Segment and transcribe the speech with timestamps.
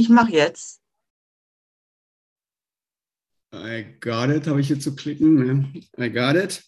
[0.00, 0.80] Ich mache jetzt.
[3.52, 5.34] I got it, habe ich hier zu klicken.
[5.34, 5.82] Ne?
[5.98, 6.64] I got it.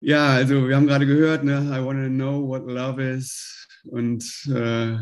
[0.00, 1.58] Ja, also wir haben gerade gehört, ne?
[1.70, 3.68] I want to know what love is.
[3.84, 4.96] Und äh,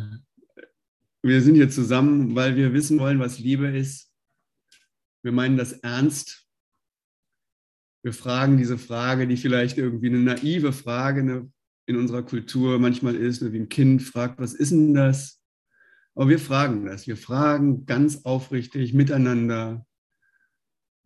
[1.22, 4.12] wir sind hier zusammen, weil wir wissen wollen, was Liebe ist.
[5.22, 6.44] Wir meinen das ernst.
[8.02, 11.52] Wir fragen diese Frage, die vielleicht irgendwie eine naive Frage ne,
[11.86, 15.37] in unserer Kultur manchmal ist, ne, wie ein Kind fragt, was ist denn das?
[16.18, 17.06] Aber wir fragen das.
[17.06, 19.86] Wir fragen ganz aufrichtig miteinander.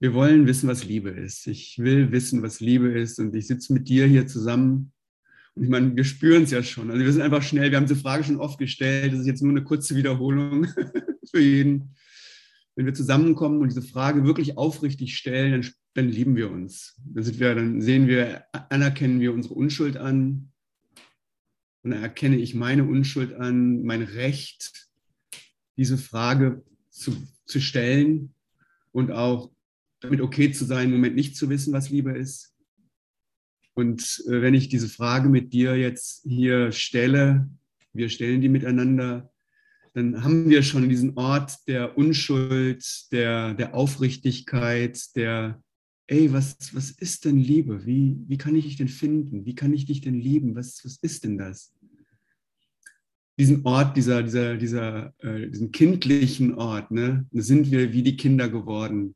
[0.01, 1.47] Wir wollen wissen, was Liebe ist.
[1.49, 3.19] Ich will wissen, was Liebe ist.
[3.19, 4.95] Und ich sitze mit dir hier zusammen.
[5.55, 6.91] Und ich meine, wir spüren es ja schon.
[6.91, 7.71] Also wir sind einfach schnell.
[7.71, 9.13] Wir haben diese Frage schon oft gestellt.
[9.13, 10.67] Das ist jetzt nur eine kurze Wiederholung
[11.31, 11.95] für jeden.
[12.75, 16.99] Wenn wir zusammenkommen und diese Frage wirklich aufrichtig stellen, dann, dann lieben wir uns.
[17.05, 20.53] Dann, sind wir, dann sehen wir, anerkennen wir unsere Unschuld an.
[21.83, 24.89] Und dann erkenne ich meine Unschuld an, mein Recht,
[25.83, 27.11] diese Frage zu,
[27.45, 28.33] zu stellen
[28.93, 29.51] und auch
[29.99, 32.55] damit okay zu sein, im Moment nicht zu wissen, was Liebe ist.
[33.75, 37.51] Und äh, wenn ich diese Frage mit dir jetzt hier stelle,
[37.93, 39.33] wir stellen die miteinander,
[39.95, 45.61] dann haben wir schon diesen Ort der Unschuld, der, der Aufrichtigkeit, der,
[46.07, 47.85] ey, was, was ist denn Liebe?
[47.85, 49.45] Wie, wie kann ich dich denn finden?
[49.47, 50.55] Wie kann ich dich denn lieben?
[50.55, 51.73] Was, was ist denn das?
[53.39, 57.27] Diesen Ort, dieser, dieser, dieser, äh, diesen kindlichen Ort, ne?
[57.31, 59.15] Da sind wir wie die Kinder geworden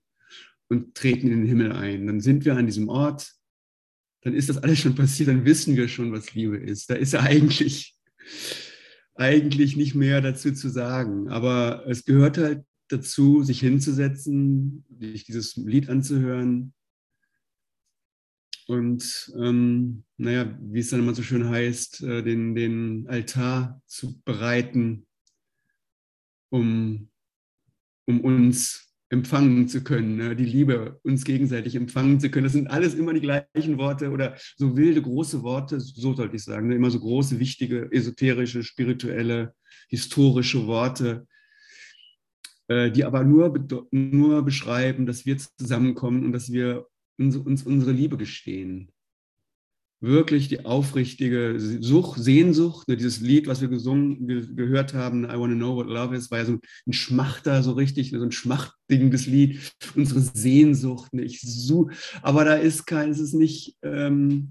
[0.69, 2.07] und treten in den Himmel ein.
[2.07, 3.33] Dann sind wir an diesem Ort,
[4.23, 6.91] dann ist das alles schon passiert, dann wissen wir schon, was Liebe ist.
[6.91, 7.95] Da ist ja eigentlich,
[9.15, 11.29] eigentlich nicht mehr dazu zu sagen.
[11.29, 16.73] Aber es gehört halt dazu, sich hinzusetzen, sich dieses Lied anzuhören.
[18.67, 24.21] Und ähm, naja, wie es dann immer so schön heißt, äh, den, den Altar zu
[24.23, 25.07] bereiten,
[26.51, 27.09] um,
[28.07, 30.35] um uns empfangen zu können, ne?
[30.35, 32.45] die Liebe uns gegenseitig empfangen zu können.
[32.45, 36.43] Das sind alles immer die gleichen Worte oder so wilde, große Worte, so sollte ich
[36.43, 36.75] sagen, ne?
[36.75, 39.55] immer so große, wichtige, esoterische, spirituelle,
[39.89, 41.29] historische Worte,
[42.67, 43.55] äh, die aber nur,
[43.93, 46.87] nur beschreiben, dass wir zusammenkommen und dass wir
[47.19, 48.93] uns, uns unsere Liebe gestehen
[50.01, 52.89] wirklich die aufrichtige Sucht, Sehnsucht.
[52.89, 56.17] Ne, dieses Lied, was wir gesungen, ge gehört haben, I Want to Know What Love
[56.17, 59.73] Is, war ja so ein Schmachter, so richtig, so ein schmachtiges Lied.
[59.95, 61.13] Unsere Sehnsucht.
[61.15, 61.91] Ne, ich such,
[62.23, 64.49] aber da ist kein, es ist nicht, ähm,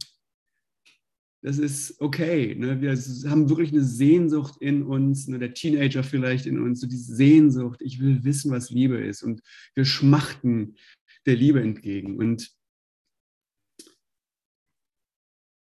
[1.44, 2.56] das ist okay.
[2.56, 2.82] Ne?
[2.82, 2.96] Wir
[3.30, 5.38] haben wirklich eine Sehnsucht in uns, ne?
[5.38, 7.82] der Teenager vielleicht in uns, so diese Sehnsucht.
[7.84, 9.22] Ich will wissen, was Liebe ist.
[9.22, 9.42] Und
[9.76, 10.76] wir schmachten
[11.28, 12.18] der Liebe entgegen.
[12.18, 12.55] Und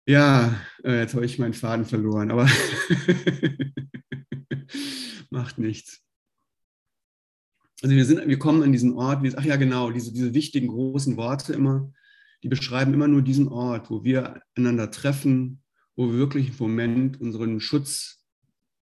[0.08, 2.48] Ja, äh, jetzt habe ich meinen Faden verloren, aber
[5.30, 6.00] macht nichts.
[7.82, 11.16] Also wir, sind, wir kommen an diesen Ort, ach ja genau, diese, diese wichtigen großen
[11.16, 11.92] Worte immer,
[12.44, 15.62] die beschreiben immer nur diesen Ort, wo wir einander treffen,
[15.96, 18.22] wo wir wirklich im Moment unseren Schutz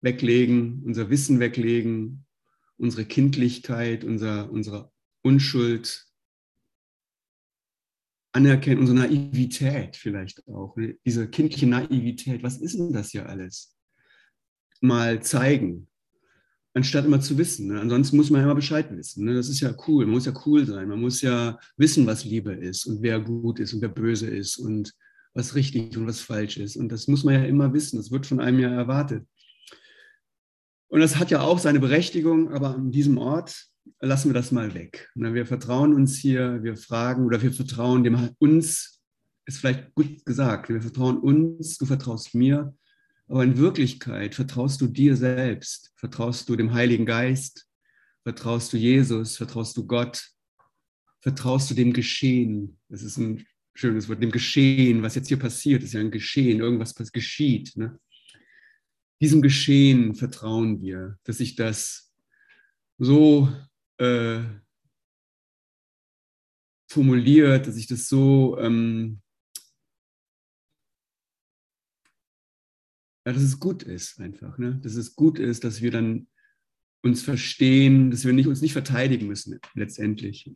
[0.01, 2.25] weglegen, unser Wissen weglegen,
[2.77, 4.91] unsere Kindlichkeit, unser, unsere
[5.23, 6.04] Unschuld
[8.35, 10.97] anerkennen, unsere Naivität vielleicht auch, ne?
[11.05, 13.75] diese kindliche Naivität, was ist denn das hier alles?
[14.81, 15.87] Mal zeigen,
[16.73, 17.67] anstatt immer zu wissen.
[17.67, 17.79] Ne?
[17.79, 19.23] Ansonsten muss man ja immer Bescheid wissen.
[19.23, 19.33] Ne?
[19.33, 22.51] Das ist ja cool, man muss ja cool sein, man muss ja wissen, was Liebe
[22.51, 24.93] ist und wer gut ist und wer böse ist und
[25.33, 26.75] was richtig und was falsch ist.
[26.75, 29.25] Und das muss man ja immer wissen, das wird von einem ja erwartet.
[30.89, 33.69] Und das hat ja auch seine Berechtigung, aber an diesem Ort
[33.99, 35.09] lassen wir das mal weg.
[35.15, 39.01] Wir vertrauen uns hier, wir fragen oder wir vertrauen dem uns,
[39.45, 42.75] ist vielleicht gut gesagt, wir vertrauen uns, du vertraust mir,
[43.27, 47.67] aber in Wirklichkeit vertraust du dir selbst, vertraust du dem Heiligen Geist,
[48.23, 50.29] vertraust du Jesus, vertraust du Gott,
[51.21, 52.79] vertraust du dem Geschehen.
[52.89, 56.59] Das ist ein schönes Wort, dem Geschehen, was jetzt hier passiert, ist ja ein Geschehen,
[56.59, 57.75] irgendwas was geschieht.
[57.75, 57.99] Ne?
[59.21, 62.11] Diesem Geschehen vertrauen wir, dass sich das
[62.97, 63.51] so
[63.97, 64.43] äh,
[66.89, 69.21] formuliert, dass ich das so, ähm,
[73.25, 74.79] ja, dass es gut ist einfach, ne?
[74.83, 76.27] dass es gut ist, dass wir dann
[77.03, 80.51] uns verstehen, dass wir nicht, uns nicht verteidigen müssen letztendlich.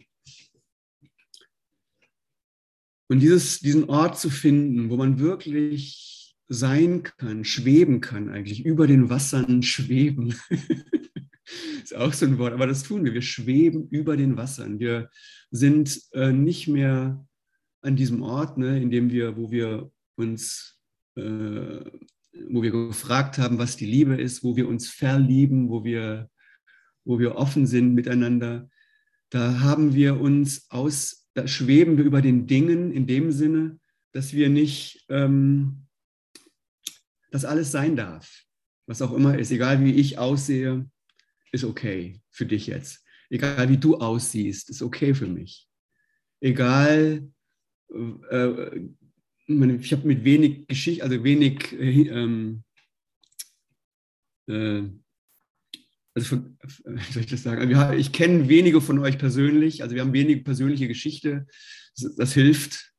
[3.12, 8.88] Und dieses, diesen Ort zu finden, wo man wirklich sein kann, schweben kann eigentlich, über
[8.88, 10.36] den Wassern schweben.
[11.84, 13.14] ist auch so ein Wort, aber das tun wir.
[13.14, 14.80] Wir schweben über den Wassern.
[14.80, 15.10] Wir
[15.52, 17.26] sind äh, nicht mehr
[17.82, 20.78] an diesem Ort, ne, in dem wir, wo wir uns,
[21.16, 26.30] äh, wo wir gefragt haben, was die Liebe ist, wo wir uns verlieben, wo wir
[27.10, 28.70] wo wir offen sind miteinander,
[29.32, 33.80] da haben wir uns aus, da schweben wir über den Dingen in dem Sinne,
[34.12, 35.88] dass wir nicht, ähm,
[37.32, 38.44] dass alles sein darf,
[38.88, 40.88] was auch immer ist, egal wie ich aussehe,
[41.52, 43.04] ist okay für dich jetzt.
[43.30, 45.68] Egal wie du aussiehst, ist okay für mich.
[46.42, 47.30] Egal,
[48.32, 48.80] äh,
[49.48, 52.60] ich habe mit wenig Geschichte, also wenig, äh,
[54.48, 54.90] äh,
[56.14, 57.76] also von, wie soll ich das sagen?
[57.76, 61.48] Also ich kenne wenige von euch persönlich, also wir haben wenig persönliche Geschichte,
[61.96, 62.94] das, das hilft.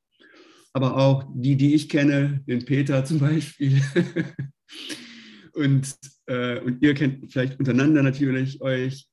[0.73, 3.83] Aber auch die, die ich kenne, den Peter zum Beispiel.
[5.53, 5.97] und,
[6.31, 9.09] äh, und ihr kennt vielleicht untereinander natürlich euch.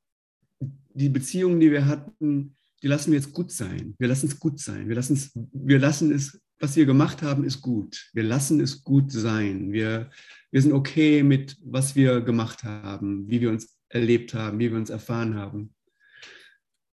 [0.93, 3.95] Die Beziehungen, die wir hatten, die lassen wir jetzt gut sein.
[3.97, 4.87] Wir lassen es gut sein.
[4.87, 8.09] Wir lassen es, wir lassen es, was wir gemacht haben, ist gut.
[8.13, 9.71] Wir lassen es gut sein.
[9.71, 10.11] Wir,
[10.51, 14.77] wir sind okay mit, was wir gemacht haben, wie wir uns erlebt haben, wie wir
[14.77, 15.73] uns erfahren haben.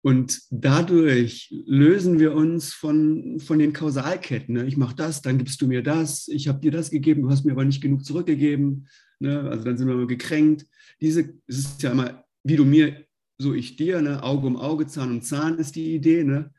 [0.04, 4.56] Und dadurch lösen wir uns von, von den Kausalketten.
[4.56, 4.66] Ne?
[4.66, 7.46] Ich mache das, dann gibst du mir das, ich habe dir das gegeben, du hast
[7.46, 8.88] mir aber nicht genug zurückgegeben.
[9.22, 9.50] Ne?
[9.50, 10.68] Also dann sind wir immer gekränkt.
[11.00, 13.06] Diese, es ist ja immer, wie du mir,
[13.38, 14.22] so ich dir, ne?
[14.22, 16.54] Auge um Auge, Zahn um Zahn ist die Idee, ne?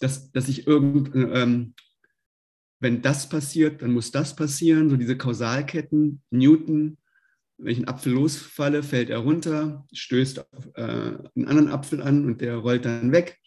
[0.00, 1.74] dass, dass ich irgend, ähm,
[2.80, 6.98] wenn das passiert, dann muss das passieren, so diese Kausalketten, Newton,
[7.58, 12.24] wenn ich einen Apfel losfalle, fällt er runter, stößt auf, äh, einen anderen Apfel an
[12.24, 13.38] und der rollt dann weg.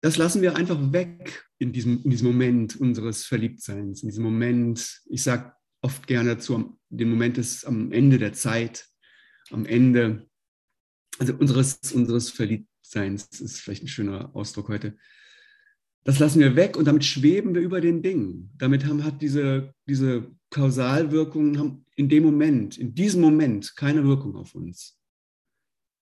[0.00, 5.00] Das lassen wir einfach weg in diesem, in diesem Moment unseres Verliebtseins, in diesem Moment,
[5.06, 5.52] ich sage
[5.84, 8.88] oft gerne dazu, den Moment ist am Ende der Zeit,
[9.50, 10.26] am Ende
[11.18, 14.96] also unseres, unseres Verliebtseins, ist vielleicht ein schöner Ausdruck heute.
[16.04, 18.50] Das lassen wir weg und damit schweben wir über den Dingen.
[18.56, 24.36] Damit haben, hat diese, diese Kausalwirkungen haben in dem Moment, in diesem Moment keine Wirkung
[24.36, 24.98] auf uns.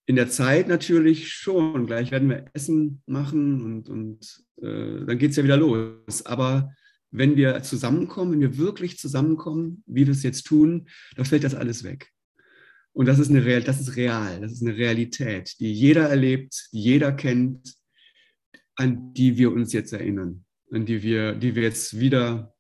[0.07, 1.87] In der Zeit natürlich schon.
[1.87, 6.27] Gleich werden wir Essen machen und, und äh, dann geht es ja wieder los.
[6.27, 6.73] Aber
[7.13, 11.55] wenn wir zusammenkommen, wenn wir wirklich zusammenkommen, wie wir es jetzt tun, dann fällt das
[11.55, 12.11] alles weg.
[12.95, 16.69] Und das ist, eine Real, das ist real, das ist eine Realität, die jeder erlebt,
[16.73, 17.75] die jeder kennt,
[18.77, 22.55] an die wir uns jetzt erinnern, an die wir, die wir jetzt wieder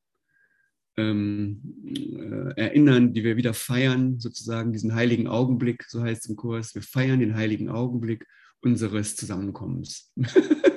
[0.96, 6.36] ähm, äh, erinnern, die wir wieder feiern, sozusagen diesen heiligen Augenblick, so heißt es im
[6.36, 6.74] Kurs.
[6.74, 8.26] Wir feiern den heiligen Augenblick
[8.60, 10.12] unseres Zusammenkommens.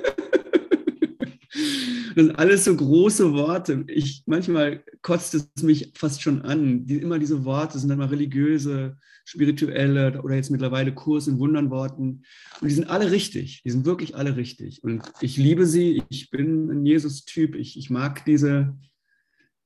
[2.16, 3.84] Das sind alles so große Worte.
[3.88, 6.86] Ich, manchmal kotzt es mich fast schon an.
[6.86, 8.96] Die, immer diese Worte sind dann mal religiöse,
[9.26, 12.24] spirituelle oder jetzt mittlerweile Kurs in Wundernworten.
[12.58, 13.62] Und die sind alle richtig.
[13.64, 14.82] Die sind wirklich alle richtig.
[14.82, 16.04] Und ich liebe sie.
[16.08, 17.54] Ich bin ein Jesus-Typ.
[17.54, 18.74] Ich, ich mag diese,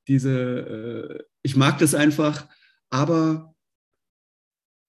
[0.09, 2.49] diese, äh, ich mag das einfach.
[2.89, 3.55] Aber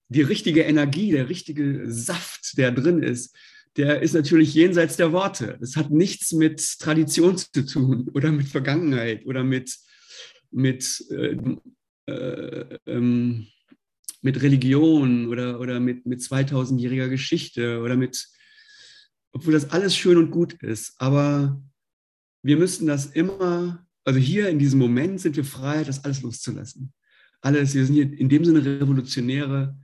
[0.08, 3.36] die richtige Energie, der richtige Saft, der drin ist,
[3.76, 5.56] der ist natürlich jenseits der Worte.
[5.60, 9.76] Das hat nichts mit Tradition zu tun oder mit Vergangenheit oder mit,
[10.50, 11.36] mit, äh,
[12.06, 13.46] äh, ähm,
[14.20, 18.28] mit Religion oder, oder mit, mit 2000-jähriger Geschichte oder mit,
[19.32, 20.94] obwohl das alles schön und gut ist.
[20.98, 21.60] Aber
[22.42, 26.92] wir müssen das immer, also hier in diesem Moment sind wir frei, das alles loszulassen.
[27.40, 29.76] Alles, wir sind hier in dem Sinne Revolutionäre.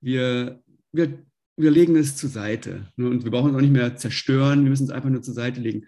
[0.00, 0.62] Wir,
[0.92, 1.25] wir
[1.56, 2.92] wir legen es zur Seite.
[2.96, 3.08] Ne?
[3.08, 5.60] Und wir brauchen es auch nicht mehr zerstören, wir müssen es einfach nur zur Seite
[5.60, 5.86] legen.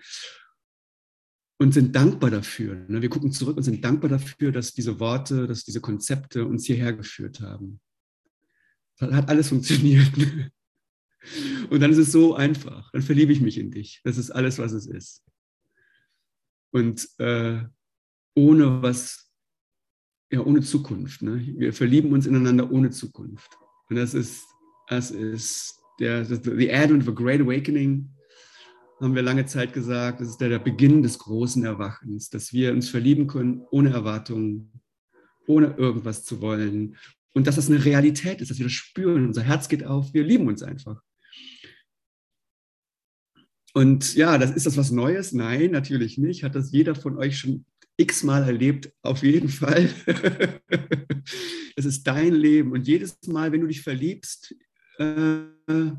[1.61, 2.77] Und sind dankbar dafür.
[2.89, 3.03] Ne?
[3.03, 6.93] Wir gucken zurück und sind dankbar dafür, dass diese Worte, dass diese Konzepte uns hierher
[6.93, 7.81] geführt haben.
[8.97, 10.13] Das hat alles funktioniert.
[11.69, 12.91] Und dann ist es so einfach.
[12.93, 14.01] Dann verliebe ich mich in dich.
[14.05, 15.25] Das ist alles, was es ist.
[16.71, 17.61] Und äh,
[18.35, 19.33] ohne was,
[20.31, 21.23] ja, ohne Zukunft.
[21.23, 21.45] Ne?
[21.59, 23.51] Wir verlieben uns ineinander ohne Zukunft.
[23.89, 24.45] Und das ist
[24.89, 28.09] es ist der, the advent of a great awakening,
[29.01, 30.21] haben wir lange Zeit gesagt.
[30.21, 34.73] Das ist der, der Beginn des großen Erwachens, dass wir uns verlieben können ohne Erwartungen,
[35.47, 36.97] ohne irgendwas zu wollen.
[37.35, 39.27] Und dass das eine Realität ist, dass wir das spüren.
[39.27, 41.01] Unser Herz geht auf, wir lieben uns einfach.
[43.75, 45.33] Und ja, das ist das was Neues?
[45.33, 46.43] Nein, natürlich nicht.
[46.43, 47.65] Hat das jeder von euch schon
[47.97, 48.93] x-mal erlebt?
[49.03, 49.91] Auf jeden Fall.
[51.77, 52.73] Es ist dein Leben.
[52.73, 54.53] Und jedes Mal, wenn du dich verliebst,
[54.99, 55.93] äh,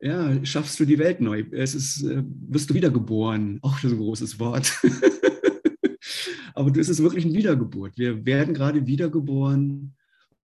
[0.00, 1.44] ja, schaffst du die Welt neu.
[1.52, 3.58] Es ist, äh, wirst du wiedergeboren.
[3.62, 4.72] Auch so ein großes Wort.
[6.54, 7.98] Aber es ist wirklich eine Wiedergeburt.
[7.98, 9.94] Wir werden gerade wiedergeboren,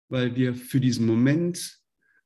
[0.10, 1.80] weil wir für diesen Moment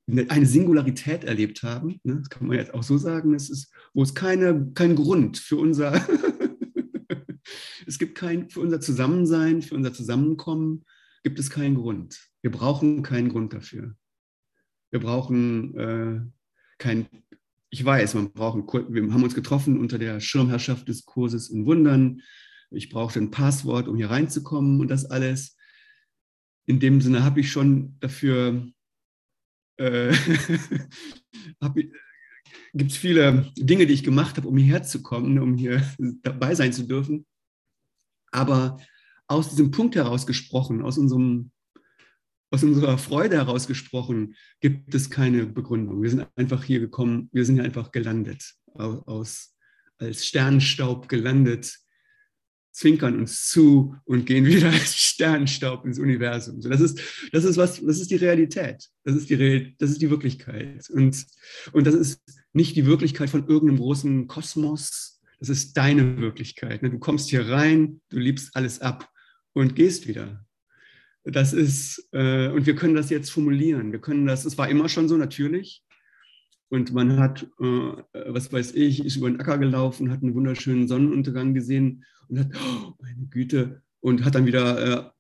[0.07, 1.99] eine Singularität erlebt haben.
[2.03, 2.17] Ne?
[2.17, 3.33] Das kann man jetzt auch so sagen.
[3.33, 5.93] Es ist, wo es keine, keinen Grund für unser,
[7.85, 10.85] es gibt kein, für unser Zusammensein, für unser Zusammenkommen
[11.23, 12.19] gibt es keinen Grund.
[12.41, 13.95] Wir brauchen keinen Grund dafür.
[14.91, 16.21] Wir brauchen äh,
[16.77, 17.07] kein,
[17.69, 18.57] ich weiß, man braucht,
[18.89, 22.21] wir haben uns getroffen unter der Schirmherrschaft des Kurses in Wundern.
[22.71, 25.57] Ich brauchte ein Passwort, um hier reinzukommen und das alles.
[26.65, 28.67] In dem Sinne habe ich schon dafür,
[29.77, 30.13] äh,
[32.73, 35.81] gibt es viele Dinge, die ich gemacht habe, um hierher zu kommen, um hier
[36.21, 37.25] dabei sein zu dürfen.
[38.31, 38.79] Aber
[39.27, 41.51] aus diesem Punkt heraus gesprochen, aus unserem
[42.49, 46.01] aus unserer Freude heraus gesprochen, gibt es keine Begründung.
[46.01, 49.55] Wir sind einfach hier gekommen, wir sind ja einfach gelandet, aus,
[49.97, 51.77] als Sternenstaub gelandet,
[52.71, 56.61] zwinkern uns zu und gehen wieder als Sternenstaub ins Universum.
[56.61, 57.01] So, das, ist,
[57.31, 60.89] das, ist was, das ist die Realität, das ist die, Real, das ist die Wirklichkeit.
[60.89, 61.25] Und,
[61.73, 62.21] und das ist
[62.53, 66.81] nicht die Wirklichkeit von irgendeinem großen Kosmos, das ist deine Wirklichkeit.
[66.81, 66.89] Ne?
[66.89, 69.09] Du kommst hier rein, du liebst alles ab
[69.53, 70.46] und gehst wieder.
[71.29, 73.91] Das ist, äh, und wir können das jetzt formulieren.
[73.91, 75.83] Wir können das, es war immer schon so natürlich.
[76.69, 80.87] Und man hat, äh, was weiß ich, ist über den Acker gelaufen, hat einen wunderschönen
[80.87, 85.13] Sonnenuntergang gesehen und hat, oh, meine Güte, und hat dann wieder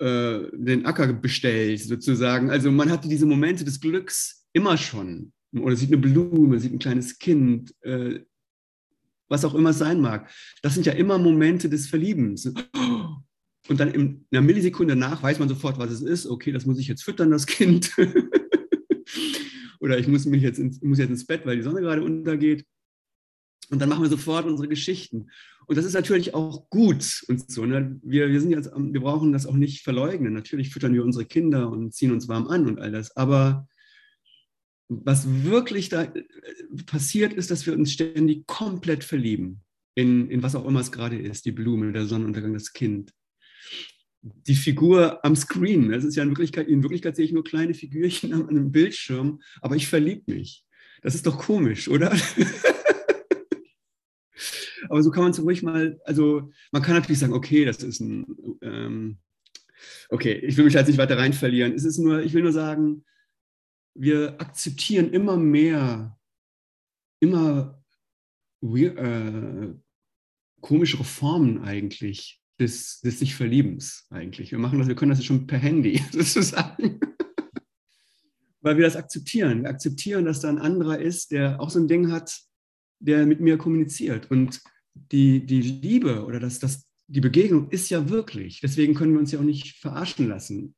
[0.00, 2.50] äh, äh, den Acker bestellt, sozusagen.
[2.50, 5.32] Also man hatte diese Momente des Glücks immer schon.
[5.52, 8.20] Oder sieht eine Blume, sieht ein kleines Kind, äh,
[9.28, 10.30] was auch immer es sein mag.
[10.62, 12.52] Das sind ja immer Momente des Verliebens.
[12.76, 13.03] Oh,
[13.68, 16.26] und dann in einer Millisekunde nach weiß man sofort, was es ist.
[16.26, 17.92] Okay, das muss ich jetzt füttern, das Kind.
[19.80, 22.66] Oder ich muss mich jetzt ins, muss jetzt ins Bett, weil die Sonne gerade untergeht.
[23.70, 25.30] Und dann machen wir sofort unsere Geschichten.
[25.66, 27.64] Und das ist natürlich auch gut und so.
[27.64, 27.98] Ne?
[28.02, 30.34] Wir, wir, sind jetzt, wir brauchen das auch nicht verleugnen.
[30.34, 33.16] Natürlich füttern wir unsere Kinder und ziehen uns warm an und all das.
[33.16, 33.66] Aber
[34.88, 36.24] was wirklich da äh,
[36.84, 39.62] passiert, ist, dass wir uns ständig komplett verlieben
[39.94, 43.14] in, in was auch immer es gerade ist, die Blume, der Sonnenuntergang, das Kind
[44.24, 45.90] die Figur am Screen.
[45.90, 49.42] Das ist ja in Wirklichkeit, in Wirklichkeit sehe ich nur kleine Figürchen an einem Bildschirm,
[49.60, 50.64] aber ich verliebe mich.
[51.02, 52.10] Das ist doch komisch, oder?
[54.88, 58.00] aber so kann man es ruhig mal, also man kann natürlich sagen, okay, das ist
[58.00, 58.24] ein,
[58.62, 59.18] ähm,
[60.08, 61.74] okay, ich will mich jetzt nicht weiter rein verlieren.
[61.74, 63.04] Es ist nur, ich will nur sagen,
[63.94, 66.18] wir akzeptieren immer mehr,
[67.20, 67.84] immer
[68.62, 69.74] äh,
[70.62, 74.50] komischere Formen eigentlich des, des sich Verliebens eigentlich.
[74.50, 77.00] Wir machen das, wir können das schon per Handy sozusagen.
[78.60, 79.62] Weil wir das akzeptieren.
[79.62, 82.38] Wir akzeptieren, dass da ein anderer ist, der auch so ein Ding hat,
[82.98, 84.30] der mit mir kommuniziert.
[84.30, 84.62] Und
[84.94, 88.60] die, die Liebe oder das, das, die Begegnung ist ja wirklich.
[88.60, 90.74] Deswegen können wir uns ja auch nicht verarschen lassen.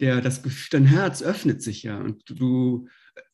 [0.00, 2.86] Der, das, dein Herz öffnet sich ja und du,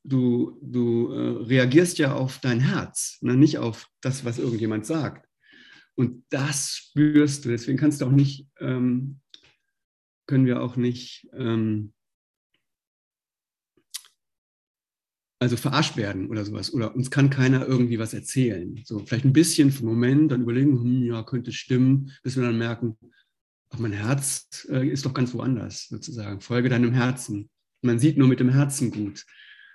[0.05, 3.37] du, du äh, reagierst ja auf dein Herz, ne?
[3.37, 5.29] nicht auf das, was irgendjemand sagt.
[5.95, 7.51] Und das spürst du.
[7.51, 9.21] Deswegen kannst du auch nicht, ähm,
[10.27, 11.93] können wir auch nicht, ähm,
[15.41, 16.73] also verarscht werden oder sowas.
[16.73, 18.81] Oder uns kann keiner irgendwie was erzählen.
[18.85, 22.45] So vielleicht ein bisschen für einen Moment, dann überlegen, hm, ja, könnte stimmen, bis wir
[22.45, 22.97] dann merken,
[23.71, 26.41] ach, mein Herz äh, ist doch ganz woanders, sozusagen.
[26.41, 27.51] Folge deinem Herzen.
[27.83, 29.25] Man sieht nur mit dem Herzen gut.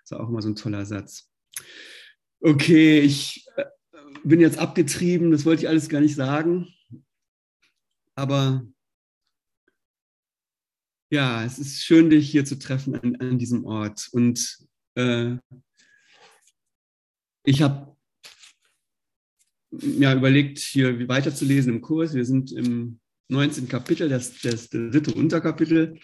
[0.04, 1.30] Das ist auch immer so ein toller Satz.
[2.40, 3.66] Okay, ich äh,
[4.24, 6.74] bin jetzt abgetrieben, das wollte ich alles gar nicht sagen.
[8.16, 8.66] Aber
[11.10, 14.10] ja, es ist schön, dich hier zu treffen an, an diesem Ort.
[14.12, 14.58] Und
[14.96, 15.38] äh,
[17.44, 17.96] ich habe
[19.72, 22.14] ja, überlegt, hier weiterzulesen im Kurs.
[22.14, 23.68] Wir sind im 19.
[23.68, 26.00] Kapitel, das, das dritte Unterkapitel.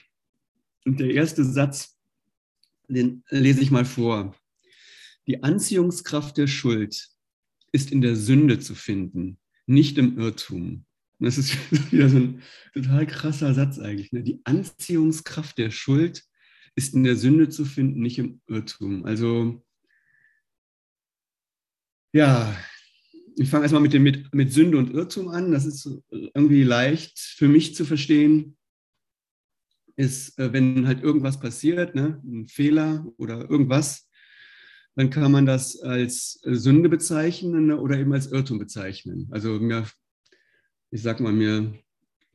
[0.85, 1.97] Und der erste Satz,
[2.87, 4.35] den lese ich mal vor.
[5.27, 7.12] Die Anziehungskraft der Schuld
[7.73, 10.85] ist in der Sünde zu finden, nicht im Irrtum.
[11.19, 11.57] das ist
[11.91, 12.41] wieder so ein
[12.73, 14.13] total krasser Satz eigentlich.
[14.13, 14.23] Ne?
[14.23, 16.23] Die Anziehungskraft der Schuld
[16.75, 19.05] ist in der Sünde zu finden, nicht im Irrtum.
[19.05, 19.63] Also,
[22.13, 22.55] ja,
[23.35, 25.51] ich fange erstmal mit, mit, mit Sünde und Irrtum an.
[25.51, 28.55] Das ist irgendwie leicht für mich zu verstehen.
[29.95, 32.21] Ist, äh, wenn halt irgendwas passiert, ne?
[32.23, 34.09] ein Fehler oder irgendwas,
[34.95, 39.27] dann kann man das als Sünde bezeichnen oder eben als Irrtum bezeichnen.
[39.31, 39.87] Also mir,
[40.91, 41.73] ich sag mal mir,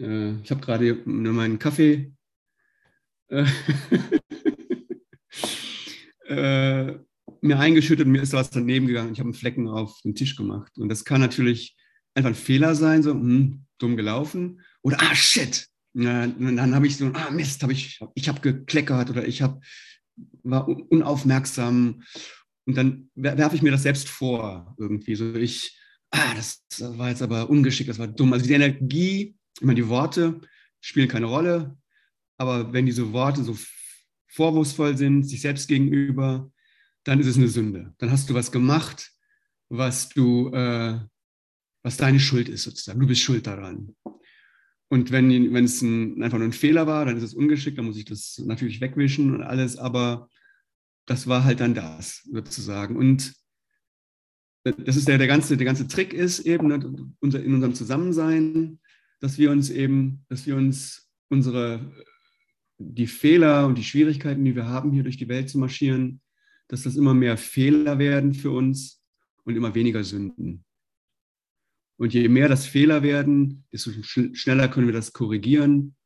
[0.00, 2.12] äh, ich habe gerade meinen Kaffee
[3.28, 3.44] äh,
[6.28, 6.98] äh,
[7.40, 9.12] mir eingeschüttet und mir ist was daneben gegangen.
[9.12, 10.76] Ich habe einen Flecken auf den Tisch gemacht.
[10.78, 11.76] Und das kann natürlich
[12.14, 14.60] einfach ein Fehler sein, so hm, dumm gelaufen.
[14.82, 15.68] Oder ah shit.
[15.94, 19.62] Ja, dann habe ich so, ah Mist, hab ich, ich habe gekleckert oder ich hab,
[20.42, 22.02] war unaufmerksam
[22.68, 25.14] und dann werfe ich mir das selbst vor, irgendwie.
[25.14, 25.74] So ich,
[26.10, 26.66] ah, das
[26.98, 28.34] war jetzt aber ungeschickt, das war dumm.
[28.34, 30.42] Also die Energie, ich meine, die Worte
[30.82, 31.78] spielen keine Rolle,
[32.36, 33.56] aber wenn diese Worte so
[34.26, 36.52] vorwurfsvoll sind, sich selbst gegenüber,
[37.04, 37.94] dann ist es eine Sünde.
[37.96, 39.12] Dann hast du was gemacht,
[39.70, 41.00] was du, äh,
[41.82, 43.00] was deine Schuld ist sozusagen.
[43.00, 43.96] Du bist schuld daran.
[44.90, 47.86] Und wenn, wenn es ein, einfach nur ein Fehler war, dann ist es ungeschickt, dann
[47.86, 50.28] muss ich das natürlich wegwischen und alles, aber
[51.08, 52.96] das war halt dann das sozusagen.
[52.96, 53.34] Und
[54.64, 56.74] das ist der, der, ganze, der ganze Trick ist eben ne,
[57.22, 58.78] in unserem Zusammensein,
[59.20, 61.92] dass wir uns eben, dass wir uns unsere,
[62.78, 66.20] die Fehler und die Schwierigkeiten, die wir haben, hier durch die Welt zu marschieren,
[66.68, 69.02] dass das immer mehr Fehler werden für uns
[69.44, 70.64] und immer weniger Sünden.
[71.96, 75.96] Und je mehr das Fehler werden, desto schneller können wir das korrigieren.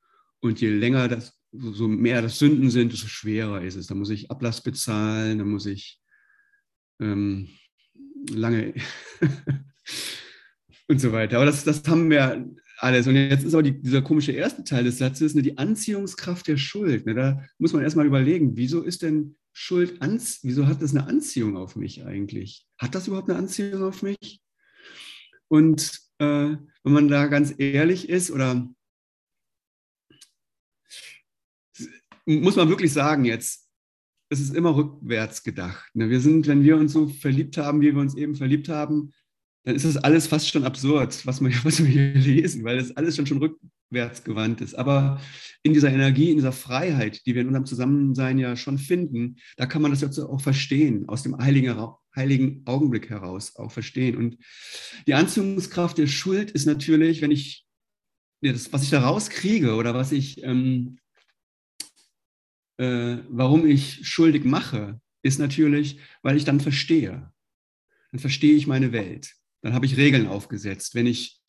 [0.40, 3.86] Und je länger das, so mehr das Sünden sind, desto schwerer ist es.
[3.86, 6.00] Da muss ich Ablass bezahlen, da muss ich
[7.00, 7.48] ähm,
[8.30, 8.74] lange
[10.88, 11.36] und so weiter.
[11.36, 13.06] Aber das, das haben wir alles.
[13.06, 16.56] Und jetzt ist aber die, dieser komische erste Teil des Satzes, ne, die Anziehungskraft der
[16.56, 17.06] Schuld.
[17.06, 21.06] Ne, da muss man erstmal überlegen, wieso ist denn Schuld, anz wieso hat das eine
[21.06, 22.66] Anziehung auf mich eigentlich?
[22.78, 24.40] Hat das überhaupt eine Anziehung auf mich?
[25.48, 28.66] Und äh, wenn man da ganz ehrlich ist oder
[32.26, 33.68] muss man wirklich sagen jetzt,
[34.28, 35.90] es ist immer rückwärts gedacht.
[35.94, 36.08] Ne?
[36.08, 39.12] Wir sind, wenn wir uns so verliebt haben, wie wir uns eben verliebt haben,
[39.64, 42.96] dann ist das alles fast schon absurd, was wir, was wir hier lesen, weil das
[42.96, 44.74] alles schon, schon rückwärts gewandt ist.
[44.74, 45.20] Aber
[45.62, 49.66] in dieser Energie, in dieser Freiheit, die wir in unserem Zusammensein ja schon finden, da
[49.66, 51.76] kann man das jetzt auch verstehen, aus dem heiligen,
[52.16, 54.16] heiligen Augenblick heraus auch verstehen.
[54.16, 54.38] Und
[55.06, 57.66] die Anziehungskraft der Schuld ist natürlich, wenn ich
[58.40, 60.98] das, was ich da rauskriege oder was ich ähm,
[62.78, 67.30] äh, warum ich schuldig mache, ist natürlich, weil ich dann verstehe.
[68.10, 69.32] Dann verstehe ich meine Welt.
[69.62, 70.94] Dann habe ich Regeln aufgesetzt.
[70.94, 71.40] Wenn ich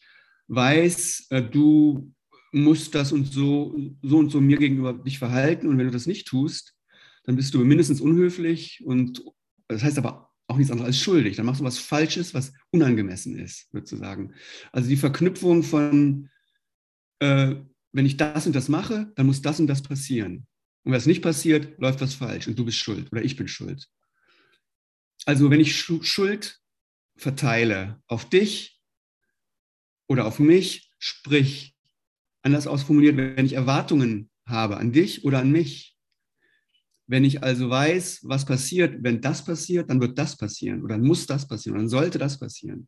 [0.47, 2.13] weiß, äh, du
[2.51, 6.05] musst das und so, so und so mir gegenüber dich verhalten und wenn du das
[6.05, 6.75] nicht tust,
[7.23, 9.23] dann bist du mindestens unhöflich und
[9.67, 11.35] das heißt aber auch nichts anderes als schuldig.
[11.35, 14.33] Dann machst du was Falsches, was unangemessen ist, sozusagen.
[14.71, 16.29] Also die Verknüpfung von,
[17.19, 17.55] äh,
[17.91, 20.45] wenn ich das und das mache, dann muss das und das passieren.
[20.83, 23.47] Und wenn es nicht passiert, läuft was falsch und du bist schuld oder ich bin
[23.47, 23.87] schuld.
[25.25, 26.59] Also wenn ich Schuld
[27.15, 28.81] verteile auf dich
[30.07, 31.75] oder auf mich, sprich
[32.41, 35.95] anders ausformuliert, wenn ich Erwartungen habe an dich oder an mich,
[37.07, 41.05] wenn ich also weiß, was passiert, wenn das passiert, dann wird das passieren oder dann
[41.05, 42.87] muss das passieren, dann sollte das passieren.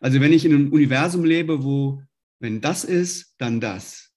[0.00, 2.02] Also wenn ich in einem Universum lebe, wo
[2.40, 4.12] wenn das ist, dann das.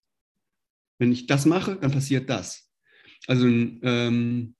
[0.97, 2.69] Wenn ich das mache, dann passiert das.
[3.27, 4.55] Also ähm,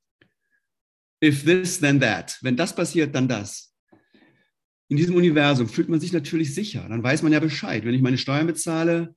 [1.23, 2.38] if this, then that.
[2.41, 3.73] Wenn das passiert, dann das.
[4.89, 6.86] In diesem Universum fühlt man sich natürlich sicher.
[6.88, 7.86] Dann weiß man ja Bescheid.
[7.86, 9.15] Wenn ich meine Steuern bezahle,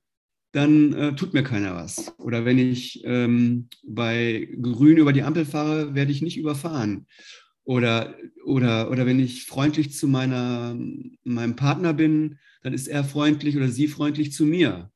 [0.53, 2.13] dann äh, tut mir keiner was.
[2.17, 7.05] Oder wenn ich ähm, bei Grün über die Ampel fahre, werde ich nicht überfahren.
[7.63, 10.77] Oder, oder, oder wenn ich freundlich zu meiner,
[11.25, 14.89] meinem Partner bin, dann ist er freundlich oder sie freundlich zu mir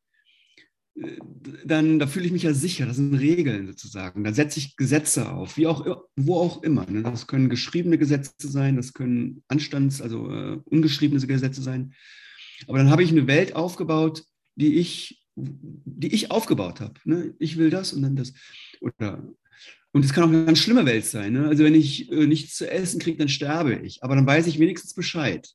[1.65, 2.85] dann da fühle ich mich ja sicher.
[2.85, 4.23] Das sind Regeln sozusagen.
[4.23, 6.85] Da setze ich Gesetze auf, wie auch wo auch immer.
[6.89, 7.03] Ne?
[7.03, 11.93] Das können geschriebene Gesetze sein, das können Anstands-, also äh, ungeschriebene Gesetze sein.
[12.67, 14.23] Aber dann habe ich eine Welt aufgebaut,
[14.55, 16.95] die ich, die ich aufgebaut habe.
[17.05, 17.33] Ne?
[17.39, 18.33] Ich will das und dann das.
[18.81, 19.23] Oder
[19.93, 21.33] und es kann auch eine ganz schlimme Welt sein.
[21.33, 21.47] Ne?
[21.47, 24.03] Also wenn ich äh, nichts zu essen kriege, dann sterbe ich.
[24.03, 25.49] Aber dann weiß ich wenigstens Bescheid.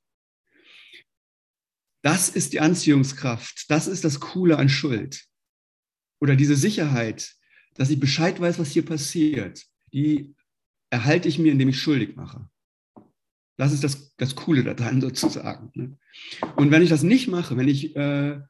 [2.07, 3.69] Das ist die Anziehungskraft.
[3.69, 5.25] Das ist das Coole an Schuld.
[6.21, 7.35] Oder diese Sicherheit,
[7.75, 10.37] dass ich Bescheid weiß, was hier passiert, die
[10.89, 12.49] erhalte ich mir, indem ich schuldig mache.
[13.57, 15.73] Das ist das, das Coole daran sozusagen.
[15.75, 15.99] Ne?
[16.55, 18.41] Und wenn ich das nicht mache, wenn ich, äh,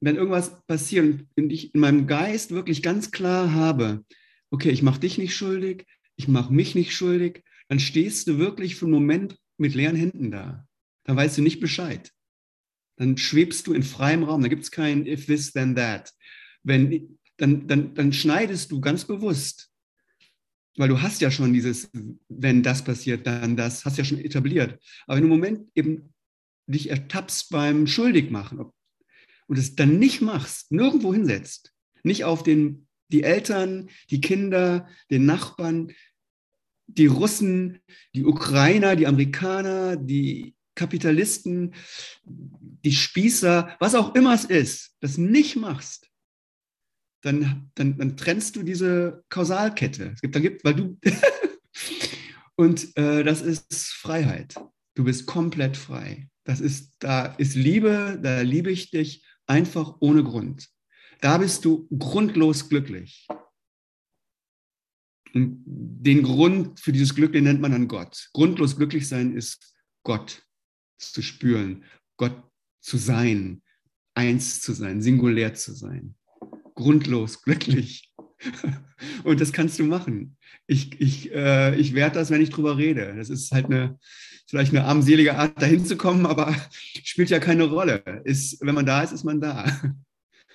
[0.00, 4.02] wenn irgendwas passiert und ich in meinem Geist wirklich ganz klar habe,
[4.50, 5.84] okay, ich mache dich nicht schuldig,
[6.16, 10.30] ich mache mich nicht schuldig, dann stehst du wirklich für einen Moment mit leeren Händen
[10.30, 10.66] da.
[11.04, 12.13] Dann weißt du nicht Bescheid
[12.96, 14.42] dann schwebst du in freiem Raum.
[14.42, 16.12] Da gibt es kein if this, then that.
[16.62, 19.70] Wenn, dann, dann, dann schneidest du ganz bewusst,
[20.76, 21.90] weil du hast ja schon dieses,
[22.28, 24.78] wenn das passiert, dann das, hast ja schon etabliert.
[25.06, 26.12] Aber wenn du im Moment eben
[26.66, 28.60] dich ertappst beim Schuldigmachen
[29.46, 35.26] und es dann nicht machst, nirgendwo hinsetzt, nicht auf den, die Eltern, die Kinder, den
[35.26, 35.92] Nachbarn,
[36.86, 37.80] die Russen,
[38.14, 41.74] die Ukrainer, die Amerikaner, die Kapitalisten,
[42.24, 46.10] die Spießer, was auch immer es ist, das nicht machst,
[47.22, 50.10] dann, dann, dann trennst du diese Kausalkette.
[50.14, 50.98] Es gibt, dann gibt, weil du
[52.56, 54.54] und äh, das ist Freiheit.
[54.94, 56.28] Du bist komplett frei.
[56.44, 60.68] Das ist, da ist Liebe, da liebe ich dich einfach ohne Grund.
[61.20, 63.26] Da bist du grundlos glücklich.
[65.32, 68.28] Und den Grund für dieses Glück, den nennt man dann Gott.
[68.34, 70.44] Grundlos glücklich sein ist Gott
[71.12, 71.84] zu spüren,
[72.16, 72.36] Gott
[72.80, 73.62] zu sein,
[74.14, 76.14] eins zu sein, singulär zu sein.
[76.74, 78.12] Grundlos glücklich.
[79.24, 80.36] Und das kannst du machen.
[80.66, 83.14] Ich, ich, äh, ich werde das, wenn ich drüber rede.
[83.16, 83.98] Das ist halt eine,
[84.46, 86.54] vielleicht eine armselige Art, dahin zu kommen, aber
[87.04, 88.02] spielt ja keine Rolle.
[88.24, 89.66] Ist, wenn man da ist, ist man da.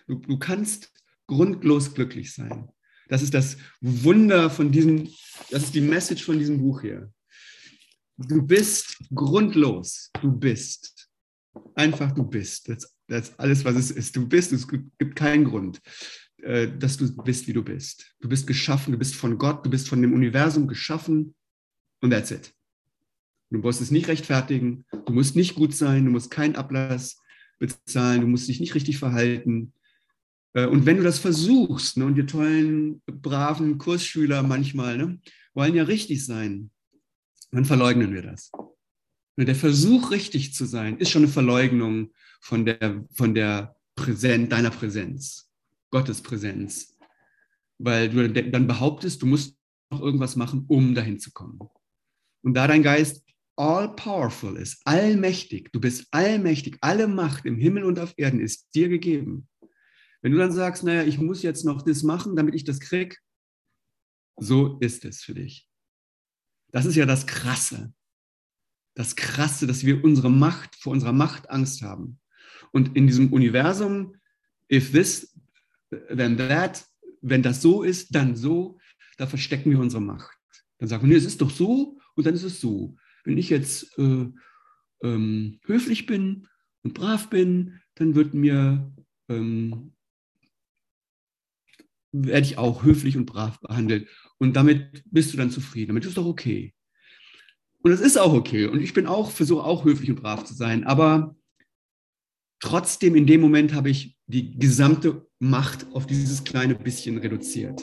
[0.07, 0.91] Du, du kannst
[1.27, 2.69] grundlos glücklich sein.
[3.07, 5.09] Das ist das Wunder von diesem,
[5.49, 7.12] das ist die Message von diesem Buch hier.
[8.27, 10.12] Du bist grundlos.
[10.21, 11.10] Du bist.
[11.75, 12.67] Einfach du bist.
[12.67, 14.15] Das, das ist alles, was es ist.
[14.15, 14.51] Du bist.
[14.51, 15.82] Es gibt keinen Grund,
[16.38, 18.13] äh, dass du bist, wie du bist.
[18.19, 18.91] Du bist geschaffen.
[18.91, 19.65] Du bist von Gott.
[19.65, 21.34] Du bist von dem Universum geschaffen.
[22.01, 22.53] Und that's it.
[23.51, 24.86] Du musst es nicht rechtfertigen.
[25.05, 26.05] Du musst nicht gut sein.
[26.05, 27.21] Du musst keinen Ablass
[27.58, 28.21] bezahlen.
[28.21, 29.73] Du musst dich nicht richtig verhalten.
[30.53, 35.19] Äh, und wenn du das versuchst, ne, und wir tollen, braven Kursschüler manchmal ne,
[35.53, 36.69] wollen ja richtig sein,
[37.51, 38.51] dann verleugnen wir das.
[38.53, 44.49] Und der Versuch, richtig zu sein, ist schon eine Verleugnung von der, von der Präsenz,
[44.49, 45.49] deiner Präsenz,
[45.91, 46.97] Gottes Präsenz.
[47.77, 49.57] Weil du dann behauptest, du musst
[49.89, 51.59] noch irgendwas machen, um dahin zu kommen.
[52.41, 53.23] Und da dein Geist
[53.55, 58.73] all powerful ist, allmächtig, du bist allmächtig, alle Macht im Himmel und auf Erden ist
[58.73, 59.47] dir gegeben.
[60.21, 63.15] Wenn du dann sagst, naja, ich muss jetzt noch das machen, damit ich das kriege,
[64.38, 65.68] so ist es für dich.
[66.71, 67.93] Das ist ja das Krasse.
[68.95, 72.19] Das Krasse, dass wir unsere Macht, vor unserer Macht Angst haben.
[72.71, 74.15] Und in diesem Universum,
[74.71, 75.36] if this,
[76.10, 76.86] then that,
[77.21, 78.79] wenn das so ist, dann so,
[79.17, 80.38] da verstecken wir unsere Macht.
[80.77, 82.95] Dann sagen wir, nee, es ist doch so und dann ist es so.
[83.23, 84.27] Wenn ich jetzt äh,
[85.03, 86.47] ähm, höflich bin
[86.84, 88.91] und brav bin, dann wird mir
[89.27, 89.93] ähm,
[92.12, 94.08] werde ich auch höflich und brav behandelt.
[94.38, 95.89] Und damit bist du dann zufrieden.
[95.89, 96.74] Damit ist doch okay.
[97.82, 98.65] Und es ist auch okay.
[98.65, 100.84] Und ich bin auch, versuche auch höflich und brav zu sein.
[100.86, 101.36] Aber
[102.60, 107.82] trotzdem in dem Moment habe ich die gesamte Macht auf dieses kleine bisschen reduziert.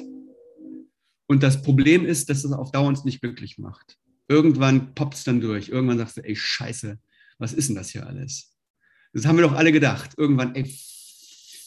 [1.27, 3.97] Und das Problem ist, dass es auf Dauer uns nicht glücklich macht.
[4.29, 5.69] Irgendwann poppt es dann durch.
[5.69, 6.99] Irgendwann sagst du, ey, scheiße,
[7.39, 8.55] was ist denn das hier alles?
[9.13, 10.15] Das haben wir doch alle gedacht.
[10.17, 10.65] Irgendwann, ey,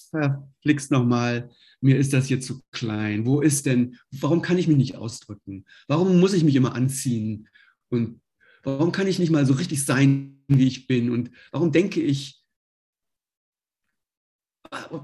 [0.09, 1.49] verflixt nochmal,
[1.81, 3.25] mir ist das hier zu klein.
[3.25, 5.65] Wo ist denn, warum kann ich mich nicht ausdrücken?
[5.87, 7.47] Warum muss ich mich immer anziehen?
[7.89, 8.21] Und
[8.63, 11.09] warum kann ich nicht mal so richtig sein, wie ich bin?
[11.09, 12.43] Und warum denke ich,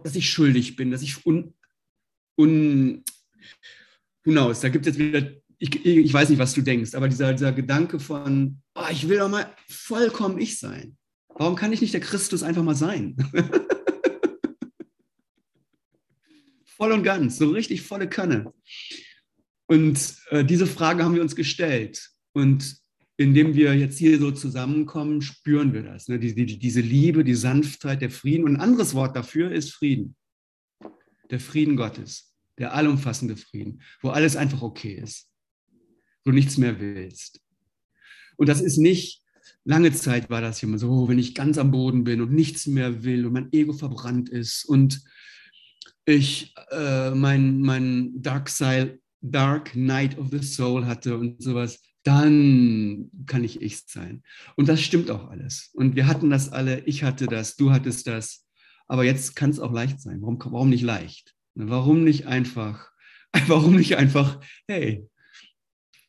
[0.04, 1.54] dass ich schuldig bin, dass ich un,
[2.40, 3.04] un
[4.24, 7.34] hinaus, da gibt es jetzt wieder, ich, ich weiß nicht, was du denkst, aber dieser,
[7.34, 10.98] dieser Gedanke von, oh, ich will doch mal vollkommen ich sein.
[11.30, 13.16] Warum kann ich nicht der Christus einfach mal sein?
[16.76, 18.54] voll und ganz, so richtig volle Kanne.
[19.68, 22.10] Und äh, diese Frage haben wir uns gestellt.
[22.34, 22.78] Und
[23.18, 26.08] indem wir jetzt hier so zusammenkommen, spüren wir das.
[26.08, 26.20] Ne?
[26.20, 28.44] Die, die, diese Liebe, die Sanftheit, der Frieden.
[28.44, 30.16] Und ein anderes Wort dafür ist Frieden.
[31.32, 35.30] Der Frieden Gottes, der allumfassende Frieden, wo alles einfach okay ist,
[36.24, 37.42] wo du nichts mehr willst.
[38.38, 39.24] Und das ist nicht,
[39.64, 43.04] lange Zeit war das immer so, wenn ich ganz am Boden bin und nichts mehr
[43.04, 45.02] will und mein Ego verbrannt ist und
[46.06, 53.10] ich äh, mein, mein Dark, Side, Dark Night of the Soul hatte und sowas, dann
[53.26, 54.22] kann ich ich sein.
[54.56, 55.72] Und das stimmt auch alles.
[55.74, 58.46] Und wir hatten das alle, ich hatte das, du hattest das.
[58.88, 60.22] Aber jetzt kann es auch leicht sein.
[60.22, 61.34] Warum, warum nicht leicht?
[61.56, 62.92] Warum nicht einfach,
[63.48, 65.10] warum nicht einfach, hey,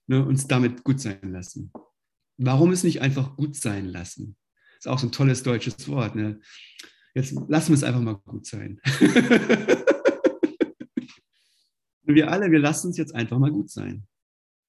[0.06, 1.72] ne, uns damit gut sein lassen?
[2.36, 4.36] Warum es nicht einfach gut sein lassen?
[4.78, 6.14] Ist auch so ein tolles deutsches Wort.
[6.14, 6.40] Ne?
[7.16, 8.78] Jetzt lassen wir es einfach mal gut sein.
[12.02, 14.06] wir alle, wir lassen es jetzt einfach mal gut sein.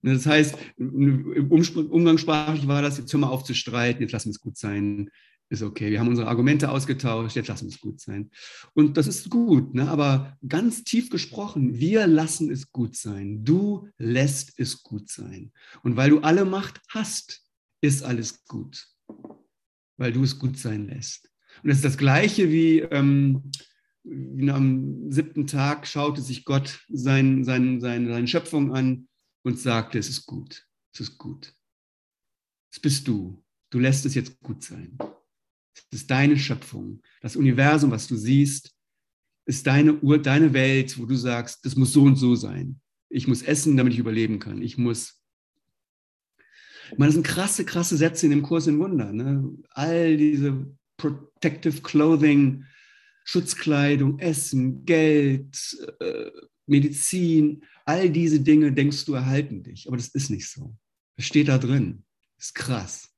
[0.02, 4.40] Das heißt, umgangssprachlich war das, jetzt hör mal auf zu streiten, jetzt lassen wir es
[4.40, 5.10] gut sein,
[5.50, 5.92] ist okay.
[5.92, 8.32] Wir haben unsere Argumente ausgetauscht, jetzt lassen wir es gut sein.
[8.74, 9.90] Und das ist gut, ne?
[9.90, 13.44] aber ganz tief gesprochen, wir lassen es gut sein.
[13.44, 15.52] Du lässt es gut sein.
[15.84, 17.44] Und weil du alle Macht hast,
[17.82, 18.88] ist alles gut,
[19.98, 21.30] weil du es gut sein lässt.
[21.64, 23.52] Und das ist das Gleiche wie, ähm,
[24.50, 29.08] am siebten Tag schaute sich Gott sein, sein, sein, seine Schöpfung an
[29.44, 31.54] und sagte, es ist gut, es ist gut.
[32.72, 33.44] Es bist du.
[33.70, 34.98] Du lässt es jetzt gut sein.
[35.74, 37.02] Es ist deine Schöpfung.
[37.22, 38.74] Das Universum, was du siehst,
[39.46, 42.80] ist deine, Ur, deine Welt, wo du sagst, das muss so und so sein.
[43.10, 44.62] Ich muss essen, damit ich überleben kann.
[44.62, 45.22] Ich muss.
[46.92, 49.12] Ich meine, das sind krasse, krasse Sätze in dem Kurs in Wunder.
[49.12, 49.58] Ne?
[49.70, 52.66] All diese Protective Clothing,
[53.24, 56.32] Schutzkleidung, Essen, Geld, äh,
[56.66, 59.88] Medizin, all diese Dinge denkst du erhalten dich.
[59.88, 60.76] Aber das ist nicht so.
[61.16, 62.04] Das steht da drin.
[62.38, 63.10] Das ist krass.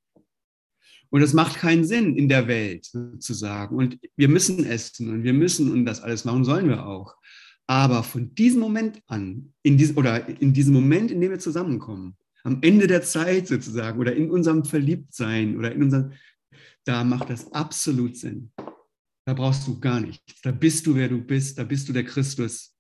[1.09, 3.75] Und es macht keinen Sinn in der Welt sozusagen.
[3.75, 7.15] Und wir müssen essen und wir müssen und das alles machen, sollen wir auch.
[7.67, 12.15] Aber von diesem Moment an, in diesem, oder in diesem Moment, in dem wir zusammenkommen,
[12.43, 16.13] am Ende der Zeit sozusagen, oder in unserem Verliebtsein oder in unserem,
[16.89, 18.52] da macht das absolut Sinn.
[19.23, 20.41] Da brauchst du gar nichts.
[20.41, 22.75] Da bist du, wer du bist, da bist du der Christus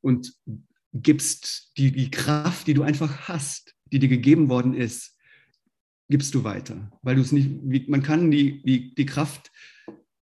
[0.00, 0.32] und
[0.94, 5.18] gibst die, die Kraft, die du einfach hast, die dir gegeben worden ist,
[6.08, 9.52] gibst du weiter, weil du es nicht, man kann die, die, die Kraft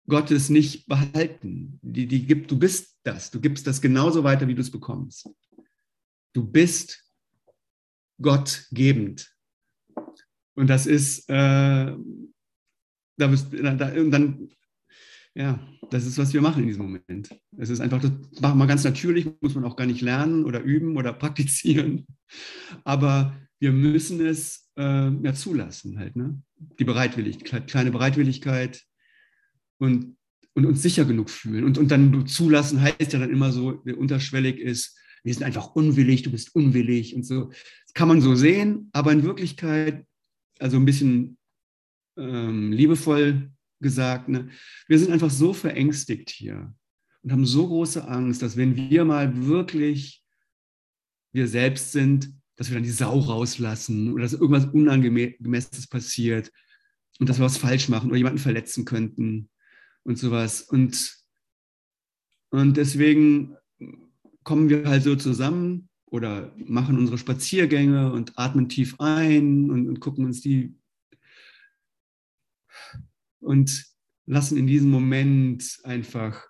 [0.06, 1.78] Gottes nicht behalten.
[1.80, 5.26] Die, die gibt, du bist das, du gibst das genauso weiter, wie du es bekommst.
[6.34, 7.02] Du bist
[8.20, 9.34] Gott gebend.
[10.54, 11.96] Und das ist, äh,
[13.20, 14.48] da bist, da, und dann,
[15.34, 17.30] ja, das ist, was wir machen in diesem Moment.
[17.56, 20.60] Es ist einfach, das macht man ganz natürlich, muss man auch gar nicht lernen oder
[20.62, 22.06] üben oder praktizieren.
[22.84, 26.40] Aber wir müssen es äh, ja, zulassen, halt, ne?
[26.78, 28.82] Die Bereitwilligkeit, kleine Bereitwilligkeit
[29.78, 30.16] und,
[30.54, 31.64] und uns sicher genug fühlen.
[31.64, 35.74] Und, und dann zulassen heißt ja dann immer so, der unterschwellig ist, wir sind einfach
[35.74, 37.50] unwillig, du bist unwillig und so.
[37.50, 40.06] Das kann man so sehen, aber in Wirklichkeit,
[40.58, 41.38] also ein bisschen
[42.20, 44.50] ähm, liebevoll gesagt, ne?
[44.86, 46.74] wir sind einfach so verängstigt hier
[47.22, 50.22] und haben so große Angst, dass wenn wir mal wirklich
[51.32, 56.52] wir selbst sind, dass wir dann die Sau rauslassen oder dass irgendwas Unangemessenes passiert
[57.18, 59.48] und dass wir was falsch machen oder jemanden verletzen könnten
[60.02, 60.62] und sowas.
[60.62, 61.16] Und,
[62.50, 63.56] und deswegen
[64.44, 70.00] kommen wir halt so zusammen oder machen unsere Spaziergänge und atmen tief ein und, und
[70.00, 70.74] gucken uns die
[73.40, 73.86] und
[74.26, 76.46] lassen in diesem Moment einfach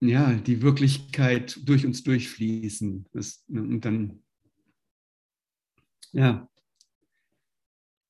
[0.00, 3.06] ja, die Wirklichkeit durch uns durchfließen.
[3.12, 4.22] Das, ne, und dann,
[6.12, 6.48] ja,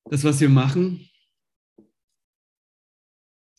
[0.05, 1.09] das, was wir machen.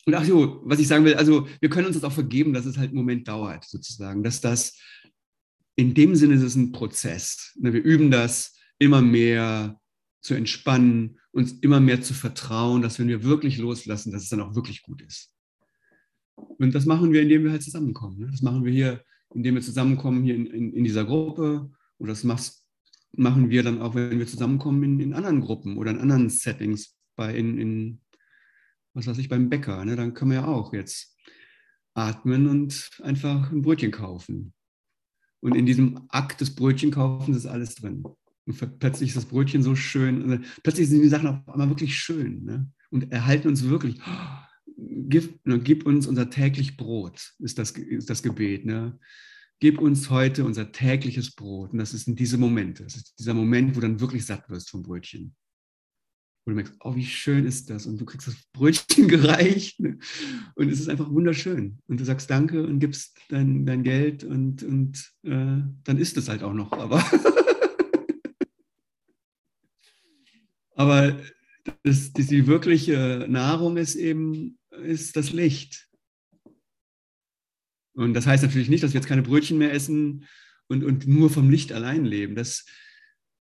[0.06, 2.66] Und ach so, was ich sagen will, also wir können uns das auch vergeben, dass
[2.66, 4.80] es halt einen Moment dauert, sozusagen, dass das
[5.76, 7.56] in dem Sinne ist es ein Prozess.
[7.60, 9.80] Ne, wir üben das immer mehr
[10.22, 14.42] zu entspannen, uns immer mehr zu vertrauen, dass wenn wir wirklich loslassen, dass es dann
[14.42, 15.34] auch wirklich gut ist.
[16.36, 18.20] Und das machen wir, indem wir halt zusammenkommen.
[18.20, 18.28] Ne?
[18.32, 21.72] Das machen wir hier, indem wir zusammenkommen hier in, in, in dieser Gruppe.
[21.98, 22.66] Und das machst,
[23.12, 26.96] machen wir dann auch, wenn wir zusammenkommen in, in anderen Gruppen oder in anderen Settings,
[27.16, 28.02] bei in,
[28.94, 29.84] was weiß ich, beim Bäcker.
[29.86, 29.96] Ne?
[29.96, 31.16] Dann können wir ja auch jetzt
[31.94, 34.54] atmen und einfach ein Brötchen kaufen.
[35.42, 38.04] Und in diesem Akt des Brötchenkaufens ist alles drin.
[38.50, 40.44] Und plötzlich ist das Brötchen so schön.
[40.64, 42.68] Plötzlich sind die Sachen auf einmal wirklich schön ne?
[42.90, 44.00] und erhalten uns wirklich.
[44.82, 48.66] Gib, ne, gib uns unser täglich Brot, ist das, ist das Gebet.
[48.66, 48.98] Ne?
[49.60, 51.74] Gib uns heute unser tägliches Brot.
[51.74, 52.80] Und das ist in diesem Moment.
[52.80, 55.36] Das ist dieser Moment, wo du dann wirklich satt wirst vom Brötchen.
[56.46, 57.88] Wo du merkst, oh, wie schön ist das?
[57.88, 59.82] Und du kriegst das Brötchen gereicht.
[59.82, 60.00] Ne?
[60.56, 61.80] Und es ist einfach wunderschön.
[61.88, 66.30] Und du sagst Danke und gibst dein, dein Geld und, und äh, dann ist es
[66.30, 66.72] halt auch noch.
[66.72, 67.04] Aber,
[70.80, 71.20] aber
[71.84, 75.90] das, die wirkliche Nahrung ist eben ist das Licht.
[77.94, 80.26] Und das heißt natürlich nicht, dass wir jetzt keine Brötchen mehr essen
[80.70, 82.34] und, und nur vom Licht allein leben.
[82.34, 82.66] Das,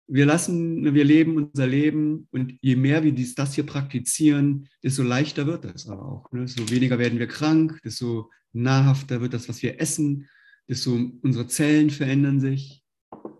[0.06, 5.02] wir lassen, wir leben unser Leben und je mehr wir dies, das hier praktizieren, desto
[5.02, 6.32] leichter wird das aber auch.
[6.32, 6.40] Ne?
[6.40, 10.26] Desto weniger werden wir krank, desto nahrhafter wird das, was wir essen,
[10.70, 12.85] desto unsere Zellen verändern sich.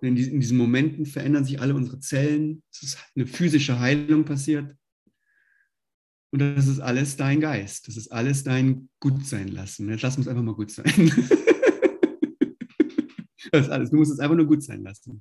[0.03, 2.63] In diesen Momenten verändern sich alle unsere Zellen.
[2.73, 4.77] Es ist eine physische Heilung passiert.
[6.31, 7.89] Und das ist alles dein Geist.
[7.89, 9.89] Das ist alles dein Gutsein lassen.
[9.89, 10.85] Jetzt lass uns einfach mal gut sein.
[13.53, 13.91] das ist alles.
[13.91, 15.19] Du musst es einfach nur gut sein lassen.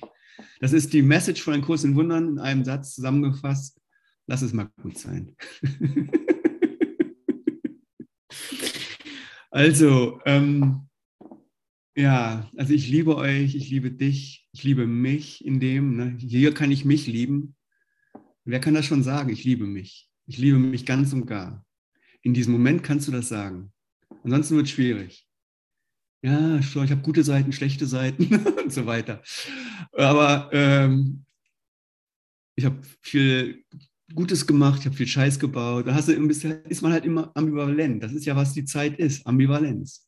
[0.60, 3.80] Das ist die Message von einem Kurs in Wundern in einem Satz zusammengefasst.
[4.28, 5.36] Lass es mal gut sein.
[9.52, 10.90] also, ähm,
[11.96, 15.96] ja, also ich liebe euch, ich liebe dich, ich liebe mich in dem.
[15.96, 16.18] Ne?
[16.20, 17.56] Hier kann ich mich lieben.
[18.44, 19.30] Wer kann das schon sagen?
[19.30, 20.10] Ich liebe mich.
[20.28, 21.66] Ich liebe mich ganz und gar.
[22.22, 23.72] In diesem Moment kannst du das sagen.
[24.24, 25.28] Ansonsten wird es schwierig.
[26.22, 29.22] Ja, ich habe gute Seiten, schlechte Seiten und so weiter.
[29.94, 31.24] Aber ähm,
[32.56, 33.64] ich habe viel
[34.14, 35.88] Gutes gemacht, ich habe viel Scheiß gebaut.
[35.88, 38.04] Da hast du, ist man halt immer ambivalent.
[38.04, 40.05] Das ist ja, was die Zeit ist, Ambivalenz.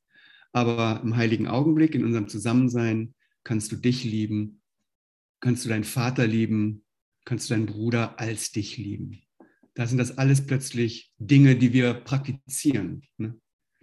[0.65, 4.62] Aber im heiligen Augenblick, in unserem Zusammensein, kannst du dich lieben,
[5.39, 6.84] kannst du deinen Vater lieben,
[7.26, 9.22] kannst du deinen Bruder als dich lieben
[9.78, 13.04] da sind das alles plötzlich Dinge, die wir praktizieren.
[13.17, 13.39] Ne?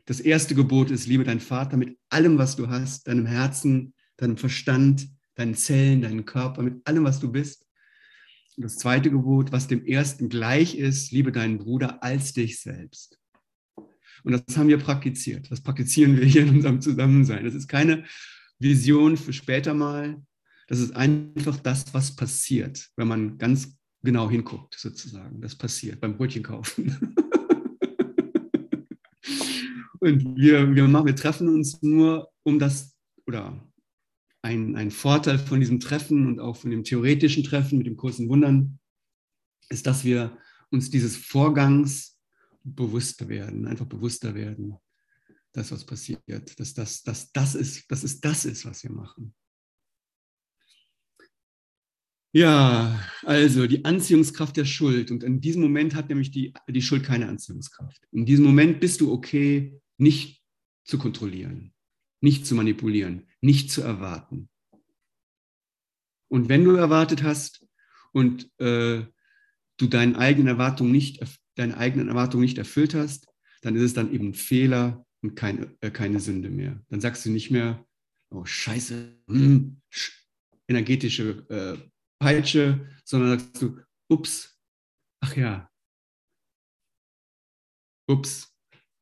[0.07, 4.37] Das erste Gebot ist, liebe deinen Vater mit allem, was du hast, deinem Herzen, deinem
[4.37, 7.65] Verstand, deinen Zellen, deinem Körper, mit allem, was du bist.
[8.57, 13.21] Und das zweite Gebot, was dem ersten gleich ist, liebe deinen Bruder als dich selbst.
[14.25, 15.51] Und das haben wir praktiziert.
[15.51, 17.45] Das praktizieren wir hier in unserem Zusammensein.
[17.45, 18.05] Das ist keine
[18.59, 20.23] Vision für später mal.
[20.67, 25.41] Das ist einfach das, was passiert, wenn man ganz genau hinguckt, sozusagen.
[25.43, 26.97] Das passiert beim Brötchen kaufen.
[30.01, 32.95] Und wir, wir, machen, wir treffen uns nur, um das,
[33.27, 33.59] oder
[34.43, 38.19] ein, ein Vorteil von diesem Treffen und auch von dem theoretischen Treffen mit dem Kurs
[38.19, 38.79] Wundern,
[39.71, 40.37] ist, dass wir
[40.71, 42.14] uns dieses Vorgangs
[42.65, 44.77] bewusster werden, einfach bewusster werden,
[45.53, 49.35] dass was passiert, dass das, dass das, ist, dass es das ist, was wir machen.
[52.33, 55.13] Ja, also die Anziehungskraft der Schuld.
[55.13, 58.03] Und in diesem Moment hat nämlich die, die Schuld keine Anziehungskraft.
[58.11, 60.43] In diesem Moment bist du okay, nicht
[60.85, 61.73] zu kontrollieren,
[62.21, 64.49] nicht zu manipulieren, nicht zu erwarten.
[66.27, 67.65] Und wenn du erwartet hast
[68.11, 69.05] und äh,
[69.77, 71.23] du deine eigenen Erwartungen nicht,
[71.57, 73.27] deine eigenen Erwartungen nicht erfüllt hast,
[73.63, 76.83] dann ist es dann eben ein Fehler und keine, äh, keine Sünde mehr.
[76.89, 77.85] Dann sagst du nicht mehr,
[78.31, 79.81] oh Scheiße, hm,
[80.69, 81.89] energetische äh,
[82.19, 84.59] Peitsche, sondern sagst du, ups,
[85.21, 85.71] ach ja,
[88.07, 88.55] ups,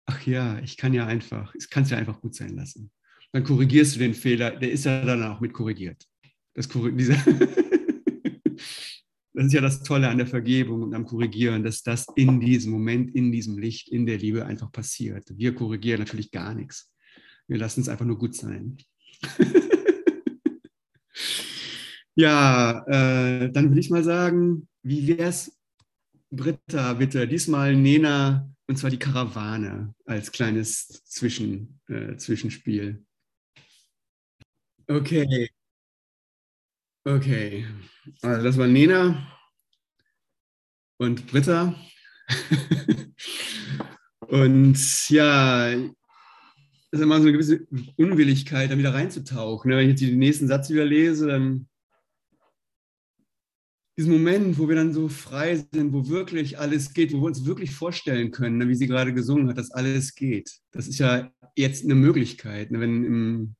[0.06, 2.92] ach ja, ich kann ja einfach, ich kann es ja einfach gut sein lassen.
[3.32, 6.06] Dann korrigierst du den Fehler, der ist ja dann auch mit korrigiert.
[6.54, 7.16] Das, dieser
[9.34, 12.72] das ist ja das Tolle an der Vergebung und am Korrigieren, dass das in diesem
[12.72, 15.24] Moment, in diesem Licht, in der Liebe einfach passiert.
[15.36, 16.92] Wir korrigieren natürlich gar nichts.
[17.48, 18.76] Wir lassen es einfach nur gut sein.
[22.14, 25.58] ja, äh, dann will ich mal sagen, wie wäre es,
[26.30, 33.04] Britta, bitte, diesmal Nena, und zwar die Karawane als kleines Zwischen, äh, Zwischenspiel.
[34.88, 35.50] Okay.
[37.04, 37.66] Okay.
[38.22, 39.26] Also das war Nena
[40.98, 41.74] und Britta.
[44.28, 45.90] und ja, es
[46.92, 49.70] ist immer so eine gewisse Unwilligkeit, da wieder reinzutauchen.
[49.70, 51.68] Wenn ich jetzt den nächsten Satz wieder lese, dann
[53.98, 57.44] diesen Moment, wo wir dann so frei sind, wo wirklich alles geht, wo wir uns
[57.44, 60.60] wirklich vorstellen können, ne, wie sie gerade gesungen hat, dass alles geht.
[60.70, 62.70] Das ist ja jetzt eine Möglichkeit.
[62.70, 63.54] Ne, wenn im,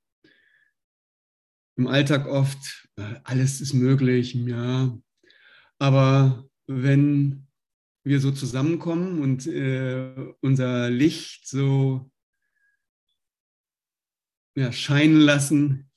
[1.77, 4.97] im Alltag oft äh, alles ist möglich, ja.
[5.79, 7.47] Aber wenn
[8.05, 12.11] wir so zusammenkommen und äh, unser Licht so
[14.55, 15.91] ja, scheinen lassen,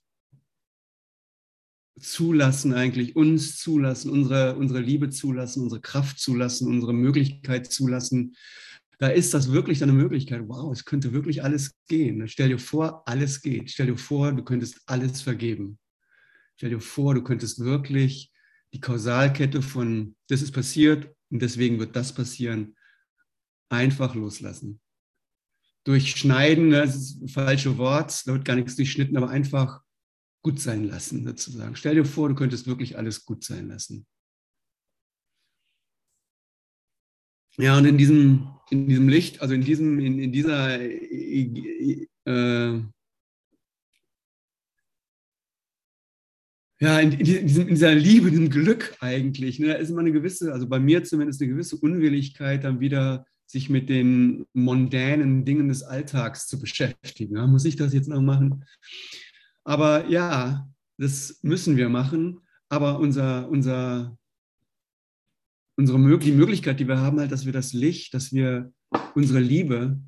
[2.00, 8.36] zulassen eigentlich, uns zulassen, unsere, unsere Liebe zulassen, unsere Kraft zulassen, unsere Möglichkeit zulassen,
[9.00, 10.44] da ist das wirklich eine Möglichkeit.
[10.48, 12.28] Wow, es könnte wirklich alles gehen.
[12.28, 13.70] Stell dir vor, alles geht.
[13.70, 15.80] Stell dir vor, du könntest alles vergeben.
[16.58, 18.32] Stell dir vor, du könntest wirklich
[18.74, 22.76] die Kausalkette von, das ist passiert und deswegen wird das passieren,
[23.70, 24.80] einfach loslassen.
[25.84, 29.82] Durchschneiden, das ist ein falsches Wort, da wird gar nichts durchschnitten, aber einfach
[30.42, 31.76] gut sein lassen, sozusagen.
[31.76, 34.06] Stell dir vor, du könntest wirklich alles gut sein lassen.
[37.58, 42.08] Ja, und in diesem, in diesem Licht, also in diesem, in, in dieser äh,
[46.80, 50.68] ja, in, diesem, in, dieser Liebe, diesem Glück eigentlich, ne, ist immer eine gewisse, also
[50.68, 56.48] bei mir zumindest eine gewisse Unwilligkeit, dann wieder sich mit den mondänen Dingen des Alltags
[56.48, 57.36] zu beschäftigen.
[57.36, 58.66] Ja, muss ich das jetzt noch machen?
[59.64, 62.40] Aber ja, das müssen wir machen.
[62.70, 64.18] Aber unser, unser,
[65.78, 68.72] unsere die Möglichkeit, die wir haben, halt, dass wir das Licht, dass wir
[69.14, 70.00] unsere Liebe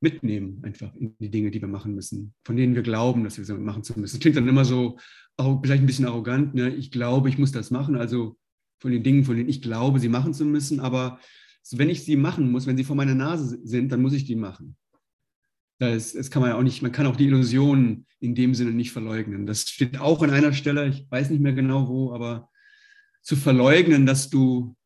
[0.00, 3.44] mitnehmen, einfach in die Dinge, die wir machen müssen, von denen wir glauben, dass wir
[3.44, 4.18] sie machen zu müssen.
[4.18, 4.98] Klingt dann immer so,
[5.36, 6.54] auch vielleicht ein bisschen arrogant.
[6.54, 6.74] Ne?
[6.74, 7.96] Ich glaube, ich muss das machen.
[7.96, 8.38] Also
[8.78, 10.80] von den Dingen, von denen ich glaube, sie machen zu müssen.
[10.80, 11.18] Aber
[11.72, 14.36] wenn ich sie machen muss, wenn sie vor meiner Nase sind, dann muss ich die
[14.36, 14.76] machen.
[15.78, 18.72] Das, das kann man ja auch nicht, man kann auch die Illusionen in dem Sinne
[18.72, 19.46] nicht verleugnen.
[19.46, 22.50] Das steht auch an einer Stelle, ich weiß nicht mehr genau wo, aber
[23.22, 24.76] zu verleugnen, dass du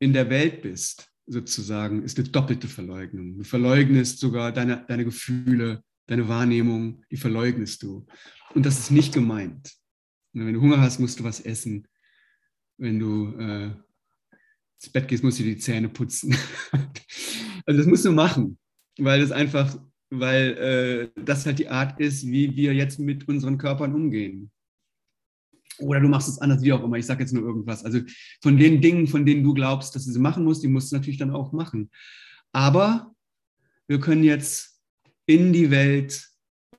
[0.00, 3.38] in der Welt bist, sozusagen, ist eine doppelte Verleugnung.
[3.38, 8.06] Du verleugnest sogar deine, deine Gefühle, deine Wahrnehmung, die verleugnest du.
[8.54, 9.72] Und das ist nicht gemeint.
[10.32, 11.86] Wenn du Hunger hast, musst du was essen.
[12.78, 16.34] Wenn du äh, ins Bett gehst, musst du die Zähne putzen.
[17.66, 18.58] also das musst du machen,
[18.98, 19.78] weil das einfach
[20.10, 24.50] weil äh, das halt die Art ist, wie wir jetzt mit unseren Körpern umgehen.
[25.80, 26.96] Oder du machst es anders, wie auch immer.
[26.96, 27.84] Ich sage jetzt nur irgendwas.
[27.84, 28.00] Also
[28.42, 30.96] von den Dingen, von denen du glaubst, dass du sie machen musst, die musst du
[30.96, 31.90] natürlich dann auch machen.
[32.52, 33.14] Aber
[33.88, 34.80] wir können jetzt
[35.26, 36.28] in die Welt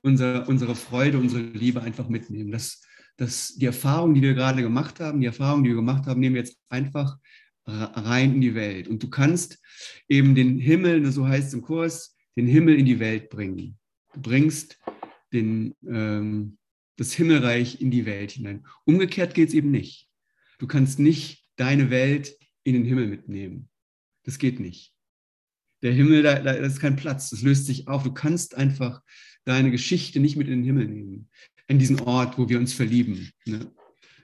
[0.02, 2.50] unsere, unsere Freude, unsere Liebe einfach mitnehmen.
[2.50, 2.82] Das,
[3.16, 6.34] das, die Erfahrung, die wir gerade gemacht haben, die Erfahrung, die wir gemacht haben, nehmen
[6.34, 7.18] wir jetzt einfach
[7.66, 8.88] rein in die Welt.
[8.88, 9.58] Und du kannst
[10.08, 13.78] eben den Himmel, so heißt es im Kurs, den Himmel in die Welt bringen.
[14.14, 14.78] Du bringst
[15.32, 16.58] den, ähm,
[17.02, 18.64] das Himmelreich in die Welt hinein.
[18.84, 20.08] Umgekehrt geht es eben nicht.
[20.58, 23.68] Du kannst nicht deine Welt in den Himmel mitnehmen.
[24.22, 24.94] Das geht nicht.
[25.82, 27.30] Der Himmel, da, da ist kein Platz.
[27.30, 28.04] Das löst sich auf.
[28.04, 29.02] Du kannst einfach
[29.44, 31.28] deine Geschichte nicht mit in den Himmel nehmen.
[31.66, 33.32] In diesen Ort, wo wir uns verlieben.
[33.46, 33.72] Ne?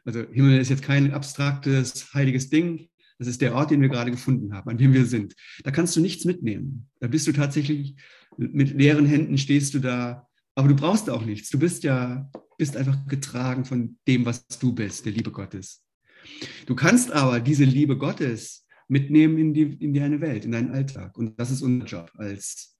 [0.04, 2.88] Also Himmel ist jetzt kein abstraktes, heiliges Ding.
[3.18, 5.34] Das ist der Ort, den wir gerade gefunden haben, an dem wir sind.
[5.64, 6.88] Da kannst du nichts mitnehmen.
[7.00, 7.96] Da bist du tatsächlich
[8.36, 10.28] mit leeren Händen stehst du da.
[10.54, 11.50] Aber du brauchst auch nichts.
[11.50, 15.82] Du bist ja, bist einfach getragen von dem, was du bist, der Liebe Gottes.
[16.66, 21.16] Du kannst aber diese Liebe Gottes mitnehmen in, die, in deine Welt, in deinen Alltag.
[21.16, 22.76] Und das ist unser Job als,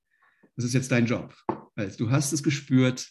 [0.56, 1.34] das ist jetzt dein Job.
[1.76, 3.08] Als du hast es gespürt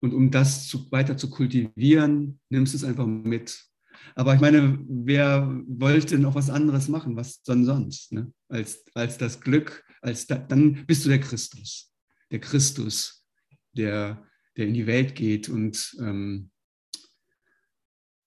[0.00, 3.66] und um das zu, weiter zu kultivieren, nimmst du es einfach mit.
[4.14, 7.16] Aber ich meine, wer wollte noch was anderes machen?
[7.16, 8.12] Was dann sonst?
[8.12, 8.32] Ne?
[8.48, 11.92] Als, als das Glück, als da, dann bist du der Christus.
[12.30, 13.24] Der Christus,
[13.72, 14.24] der,
[14.56, 16.50] der in die Welt geht und ähm,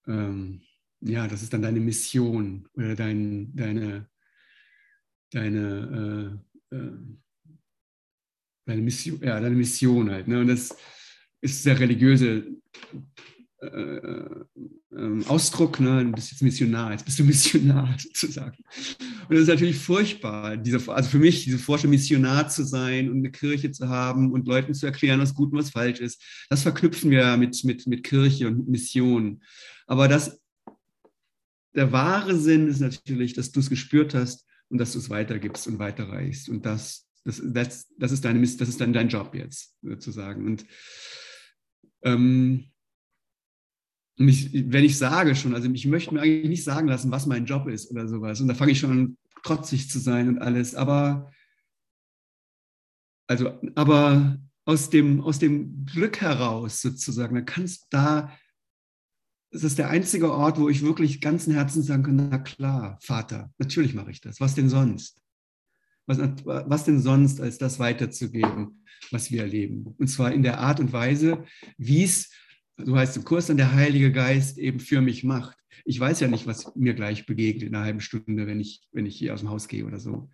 [0.08, 0.62] ähm,
[1.02, 4.10] ja, das ist dann deine Mission oder dein, deine,
[5.32, 6.98] deine, äh, äh,
[8.66, 10.28] deine, Mission, ja, deine Mission halt.
[10.28, 10.42] Ne?
[10.42, 10.76] Und das
[11.42, 12.48] ist der religiöse
[13.62, 14.46] äh, äh,
[14.92, 16.06] ähm, Ausdruck, ne?
[16.06, 18.58] du bist jetzt Missionar, jetzt bist du Missionar sozusagen.
[19.28, 23.18] Und das ist natürlich furchtbar, diese, also für mich, diese Vorstellung, Missionar zu sein und
[23.18, 26.22] eine Kirche zu haben und Leuten zu erklären, was gut und was falsch ist.
[26.50, 29.42] Das verknüpfen wir mit, mit, mit Kirche und Mission.
[29.88, 30.40] Aber das
[31.76, 35.68] der wahre Sinn ist natürlich, dass du es gespürt hast und dass du es weitergibst
[35.68, 36.50] und weiterreichst.
[36.50, 40.46] Und das, das, das, das, ist, deine, das ist dann dein Job jetzt, sozusagen.
[40.46, 40.66] Und
[42.04, 42.66] ähm,
[44.20, 47.46] mich, wenn ich sage schon, also ich möchte mir eigentlich nicht sagen lassen, was mein
[47.46, 48.42] Job ist oder sowas.
[48.42, 50.76] Und da fange ich schon an, trotzig zu sein und alles.
[50.76, 51.32] Aber,
[53.28, 58.32] also, aber aus dem, aus dem Glück heraus sozusagen, dann kannst da
[59.52, 63.52] es ist der einzige Ort, wo ich wirklich ganzen Herzen sagen kann, na klar, Vater,
[63.58, 64.40] natürlich mache ich das.
[64.40, 65.22] Was denn sonst?
[66.06, 69.96] Was, was denn sonst, als das weiterzugeben, was wir erleben?
[69.98, 71.46] Und zwar in der Art und Weise,
[71.78, 72.32] wie es,
[72.84, 75.58] so heißt im Kurs, dann der Heilige Geist eben für mich macht.
[75.86, 79.06] Ich weiß ja nicht, was mir gleich begegnet in einer halben Stunde, wenn ich, wenn
[79.06, 80.30] ich hier aus dem Haus gehe oder so.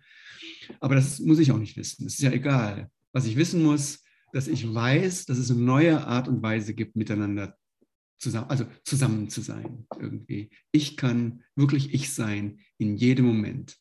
[0.80, 2.04] Aber das muss ich auch nicht wissen.
[2.04, 2.90] Das ist ja egal.
[3.12, 6.96] Was ich wissen muss, dass ich weiß, dass es eine neue Art und Weise gibt,
[6.96, 7.56] miteinander
[8.18, 10.50] zusammen, also zusammen zu sein irgendwie.
[10.72, 13.76] Ich kann wirklich ich sein in jedem Moment.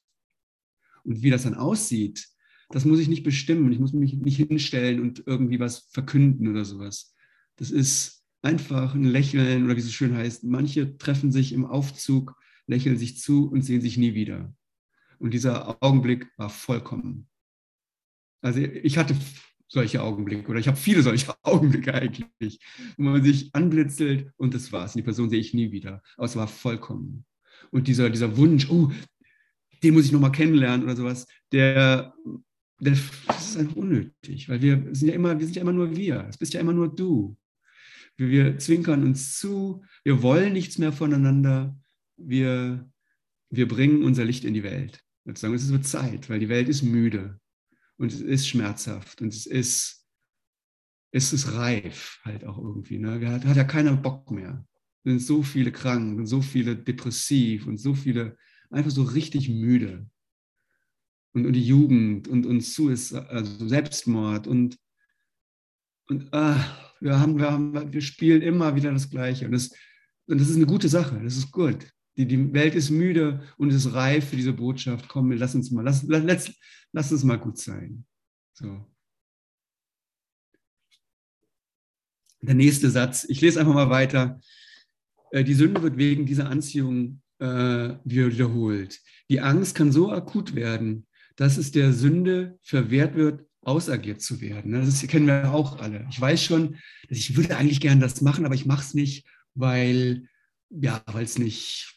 [1.04, 2.28] Und wie das dann aussieht,
[2.70, 3.72] das muss ich nicht bestimmen.
[3.72, 7.14] Ich muss mich nicht hinstellen und irgendwie was verkünden oder sowas.
[7.58, 10.44] Das ist einfach ein Lächeln oder wie es schön heißt.
[10.44, 12.36] Manche treffen sich im Aufzug,
[12.68, 14.54] lächeln sich zu und sehen sich nie wieder.
[15.18, 17.28] Und dieser Augenblick war vollkommen.
[18.42, 19.16] Also ich hatte
[19.68, 22.60] solche Augenblicke oder ich habe viele solche Augenblicke eigentlich,
[22.98, 24.94] wo man sich anblitzelt und das war's.
[24.94, 26.04] Und die Person sehe ich nie wieder.
[26.16, 27.26] Aber es war vollkommen.
[27.72, 28.92] Und dieser, dieser Wunsch, oh,
[29.82, 32.14] den muss ich nochmal kennenlernen oder sowas, der,
[32.80, 35.96] der das ist einfach unnötig, weil wir sind ja immer, wir sind ja immer nur
[35.96, 36.28] wir.
[36.30, 37.36] Es bist ja immer nur du.
[38.18, 41.78] Wir, zwinkern uns zu, wir wollen nichts mehr voneinander,
[42.18, 42.90] wir,
[43.50, 45.02] wir bringen unser Licht in die Welt.
[45.26, 47.40] Sozusagen, es wird Zeit, weil die Welt ist müde
[47.98, 50.06] und es ist schmerzhaft und es ist,
[51.12, 53.00] es ist reif halt auch irgendwie.
[53.00, 53.20] Ne?
[53.20, 54.66] Da hat, hat ja keiner Bock mehr.
[55.04, 58.38] Es sind so viele krank und so viele depressiv und so viele
[58.70, 60.10] einfach so richtig müde.
[61.34, 64.78] Und, und die Jugend und, und Suicide, also Selbstmord und,
[66.08, 69.46] und ah, wir, haben, wir, haben, wir spielen immer wieder das Gleiche.
[69.46, 69.72] Und das,
[70.28, 71.88] und das ist eine gute Sache, das ist gut.
[72.18, 75.08] Die, die Welt ist müde und ist reif für diese Botschaft.
[75.08, 76.52] Komm, lass uns mal, lass, lass,
[76.92, 78.06] lass es mal gut sein.
[78.54, 78.86] So.
[82.42, 84.40] Der nächste Satz, ich lese einfach mal weiter.
[85.32, 89.02] Äh, die Sünde wird wegen dieser Anziehung äh, wiederholt.
[89.30, 94.72] Die Angst kann so akut werden, dass es der Sünde verwehrt wird, ausagiert zu werden.
[94.72, 96.08] Das kennen wir auch alle.
[96.10, 96.78] Ich weiß schon,
[97.10, 100.28] dass ich würde eigentlich gerne das machen, aber ich mache es nicht, weil
[100.70, 101.96] ja, weil es nicht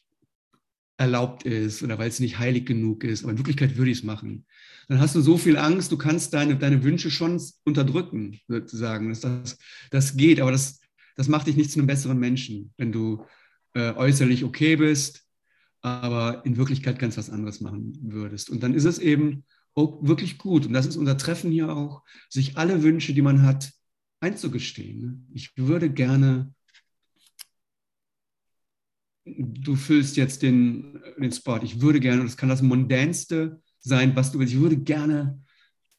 [0.96, 3.22] erlaubt ist oder weil es nicht heilig genug ist.
[3.22, 4.46] Aber in Wirklichkeit würde ich es machen.
[4.88, 9.08] Dann hast du so viel Angst, du kannst deine, deine Wünsche schon unterdrücken, sozusagen.
[9.10, 9.58] Das, das,
[9.90, 10.80] das geht, aber das,
[11.14, 13.24] das macht dich nicht zu einem besseren Menschen, wenn du
[13.74, 15.24] äh, äußerlich okay bist,
[15.82, 18.50] aber in Wirklichkeit ganz was anderes machen würdest.
[18.50, 19.44] Und dann ist es eben
[20.00, 20.66] wirklich gut.
[20.66, 23.72] Und das ist unser Treffen hier auch, sich alle Wünsche, die man hat,
[24.20, 25.00] einzugestehen.
[25.00, 25.20] Ne?
[25.32, 26.52] Ich würde gerne,
[29.24, 34.32] du füllst jetzt den, den Spot, ich würde gerne, das kann das Mondänste sein, was
[34.32, 35.40] du willst, ich würde gerne,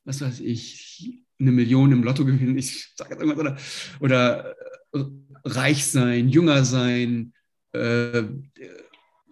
[0.04, 3.58] was weiß ich, eine Million im Lotto gewinnen, ich sage jetzt irgendwas, oder,
[4.02, 4.56] oder
[4.94, 5.04] äh,
[5.46, 7.34] reich sein, jünger sein,
[7.72, 8.24] äh,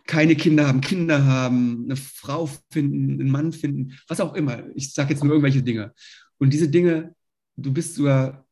[0.08, 4.64] keine Kinder haben, Kinder haben, eine Frau finden, einen Mann finden, was auch immer.
[4.76, 5.94] Ich sage jetzt nur irgendwelche Dinge.
[6.38, 7.14] Und diese Dinge,
[7.58, 8.48] du bist sogar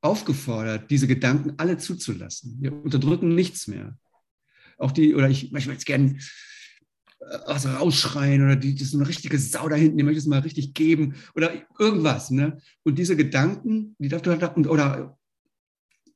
[0.00, 2.56] aufgefordert, diese Gedanken alle zuzulassen.
[2.60, 3.98] Wir unterdrücken nichts mehr.
[4.78, 6.18] Auch die, oder ich, ich möchte jetzt gerne
[7.46, 10.40] was rausschreien oder die, das ist eine richtige Sau da hinten, die möchte es mal
[10.40, 12.30] richtig geben oder irgendwas.
[12.30, 12.58] Ne?
[12.82, 15.18] Und diese Gedanken, die darfst du halt, oder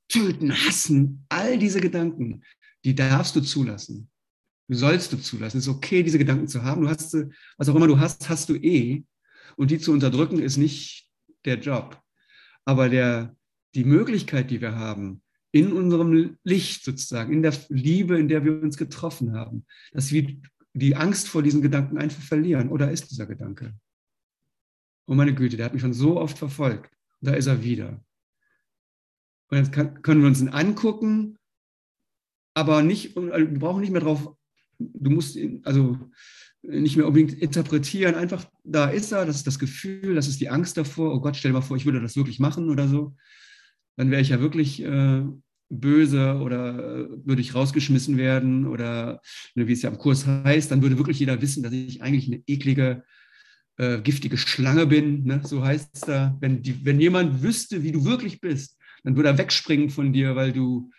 [0.08, 2.42] töten, hassen, all diese Gedanken,
[2.84, 4.08] die darfst du zulassen.
[4.68, 5.58] Sollst du zulassen.
[5.58, 6.82] Es ist okay, diese Gedanken zu haben.
[6.82, 7.16] Du hast,
[7.56, 9.04] was auch immer du hast, hast du eh.
[9.56, 11.08] Und die zu unterdrücken ist nicht
[11.44, 12.00] der Job.
[12.64, 13.36] Aber der,
[13.74, 18.60] die Möglichkeit, die wir haben, in unserem Licht sozusagen, in der Liebe, in der wir
[18.60, 20.36] uns getroffen haben, dass wir
[20.74, 22.68] die Angst vor diesen Gedanken einfach verlieren.
[22.68, 23.72] Oder ist dieser Gedanke?
[25.06, 26.90] Oh meine Güte, der hat mich schon so oft verfolgt.
[27.20, 28.04] da ist er wieder.
[29.48, 31.38] Und jetzt kann, können wir uns ihn angucken,
[32.52, 34.35] aber nicht, wir brauchen nicht mehr drauf
[34.78, 35.98] du musst ihn also
[36.62, 40.48] nicht mehr unbedingt interpretieren, einfach da ist er, das ist das Gefühl, das ist die
[40.48, 43.14] Angst davor, oh Gott, stell dir mal vor, ich würde das wirklich machen oder so,
[43.96, 45.22] dann wäre ich ja wirklich äh,
[45.68, 49.20] böse oder äh, würde ich rausgeschmissen werden oder
[49.54, 52.26] ne, wie es ja am Kurs heißt, dann würde wirklich jeder wissen, dass ich eigentlich
[52.26, 53.04] eine eklige,
[53.76, 55.40] äh, giftige Schlange bin, ne?
[55.44, 56.36] so heißt es da.
[56.40, 60.36] Wenn, die, wenn jemand wüsste, wie du wirklich bist, dann würde er wegspringen von dir,
[60.36, 60.90] weil du,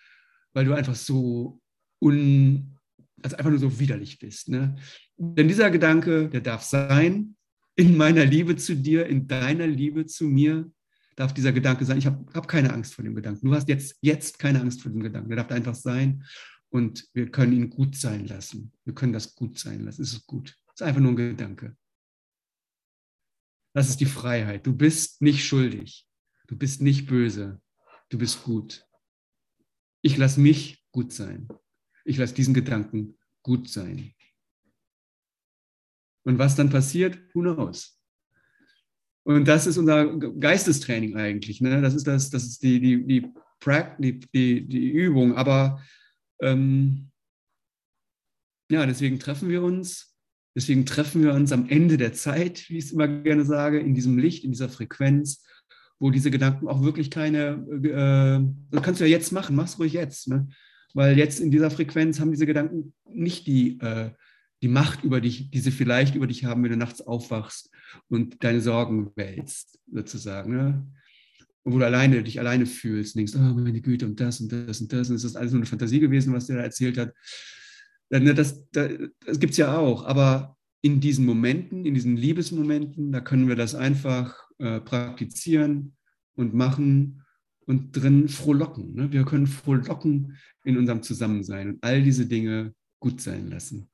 [0.54, 1.60] weil du einfach so
[2.00, 2.77] un,
[3.22, 4.50] also einfach nur so widerlich bist.
[4.50, 4.76] Ne?
[5.18, 7.36] Denn dieser Gedanke, der darf sein,
[7.76, 10.72] in meiner Liebe zu dir, in deiner Liebe zu mir,
[11.16, 11.98] darf dieser Gedanke sein.
[11.98, 13.46] Ich habe hab keine Angst vor dem Gedanken.
[13.48, 15.30] Du hast jetzt, jetzt keine Angst vor dem Gedanken.
[15.30, 16.26] Der darf einfach sein
[16.70, 18.72] und wir können ihn gut sein lassen.
[18.84, 20.02] Wir können das gut sein lassen.
[20.02, 20.56] Es ist gut.
[20.74, 21.76] Es ist einfach nur ein Gedanke.
[23.74, 24.66] Das ist die Freiheit.
[24.66, 26.08] Du bist nicht schuldig.
[26.48, 27.62] Du bist nicht böse.
[28.10, 28.86] Du bist gut.
[30.02, 31.48] Ich lasse mich gut sein
[32.08, 34.14] ich lasse diesen Gedanken gut sein.
[36.24, 38.00] Und was dann passiert, who knows?
[39.24, 41.60] Und das ist unser Geistestraining eigentlich.
[41.60, 41.82] Ne?
[41.82, 43.32] Das ist, das, das ist die, die, die,
[44.00, 45.36] die, die, die Übung.
[45.36, 45.82] Aber
[46.42, 47.12] ähm,
[48.72, 50.16] ja, deswegen treffen wir uns.
[50.56, 53.94] Deswegen treffen wir uns am Ende der Zeit, wie ich es immer gerne sage, in
[53.94, 55.46] diesem Licht, in dieser Frequenz,
[56.00, 59.94] wo diese Gedanken auch wirklich keine, äh, das kannst du ja jetzt machen, mach's ruhig
[59.94, 60.30] jetzt.
[60.30, 60.48] Ne?
[60.98, 64.10] Weil jetzt in dieser Frequenz haben diese Gedanken nicht die, äh,
[64.64, 67.70] die Macht über dich, die sie vielleicht über dich haben, wenn du nachts aufwachst
[68.10, 70.56] und deine Sorgen wälzt, sozusagen.
[70.56, 70.88] Ne?
[71.64, 74.94] wo du alleine, dich alleine fühlst, denkst, oh meine Güte, und das und das und
[74.94, 77.14] das, und ist das alles nur eine Fantasie gewesen, was der da erzählt hat.
[78.10, 78.92] Ne, das, das,
[79.26, 83.58] das gibt es ja auch, aber in diesen Momenten, in diesen Liebesmomenten, da können wir
[83.58, 85.98] das einfach äh, praktizieren
[86.36, 87.24] und machen
[87.68, 88.96] und drin frohlocken.
[88.96, 89.12] Ne?
[89.12, 93.90] Wir können frohlocken in unserem Zusammensein und all diese Dinge gut sein lassen.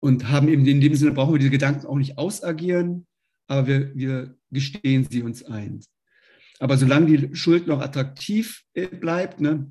[0.00, 3.06] Und haben eben in dem Sinne, brauchen wir diese Gedanken auch nicht ausagieren,
[3.46, 5.80] aber wir, wir gestehen sie uns ein.
[6.58, 9.70] Aber solange die Schuld noch attraktiv äh, bleibt, ne,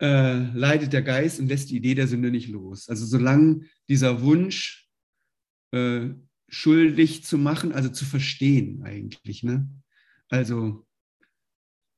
[0.00, 2.88] äh, leidet der Geist und lässt die Idee der Sünde nicht los.
[2.88, 4.88] Also solange dieser Wunsch,
[5.72, 6.08] äh,
[6.48, 9.68] schuldig zu machen, also zu verstehen eigentlich, ne?
[10.30, 10.86] Also,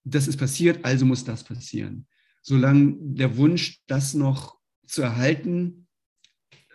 [0.04, 2.06] das ist passiert, also muss das passieren.
[2.42, 5.86] Solange der Wunsch, das noch zu erhalten,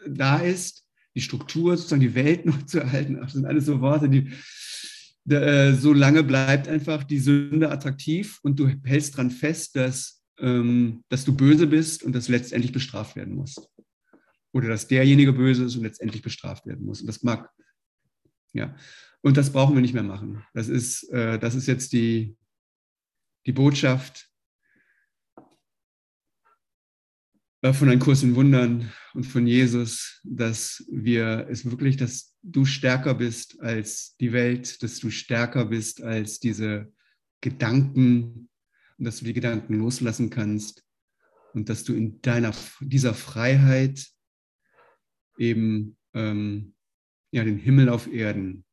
[0.07, 4.07] da ist, die Struktur, sozusagen die Welt noch zu erhalten, das sind alles so Worte,
[4.07, 4.31] die,
[5.33, 11.03] äh, so lange bleibt einfach die Sünde attraktiv und du hältst daran fest, dass, ähm,
[11.09, 13.55] dass du böse bist und das letztendlich bestraft werden muss.
[14.53, 17.01] Oder dass derjenige böse ist und letztendlich bestraft werden muss.
[17.01, 17.49] Und das mag,
[18.53, 18.75] ja.
[19.21, 20.43] Und das brauchen wir nicht mehr machen.
[20.53, 22.37] Das ist, äh, das ist jetzt die,
[23.45, 24.29] die Botschaft
[27.61, 32.65] äh, von einem Kurs in Wundern und von Jesus, dass wir es wirklich, dass du
[32.65, 36.93] stärker bist als die Welt, dass du stärker bist als diese
[37.41, 38.49] Gedanken
[38.97, 40.83] und dass du die Gedanken loslassen kannst
[41.53, 44.07] und dass du in deiner dieser Freiheit
[45.37, 46.75] eben ähm,
[47.31, 48.65] ja den Himmel auf Erden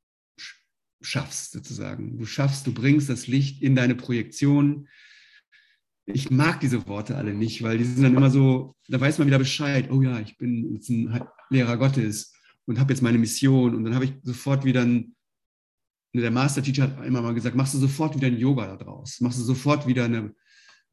[1.05, 2.19] schaffst, sozusagen.
[2.19, 4.89] Du schaffst, du bringst das Licht in deine Projektion.
[6.07, 9.27] Ich mag diese Worte alle nicht, weil die sind dann immer so, da weiß man
[9.27, 12.35] wieder Bescheid, oh ja, ich bin jetzt ein Lehrer Gottes
[12.67, 13.75] und habe jetzt meine Mission.
[13.75, 15.15] Und dann habe ich sofort wieder ein,
[16.13, 19.39] der Master Teacher hat immer mal gesagt, machst du sofort wieder ein Yoga daraus, machst
[19.39, 20.35] du sofort wieder eine,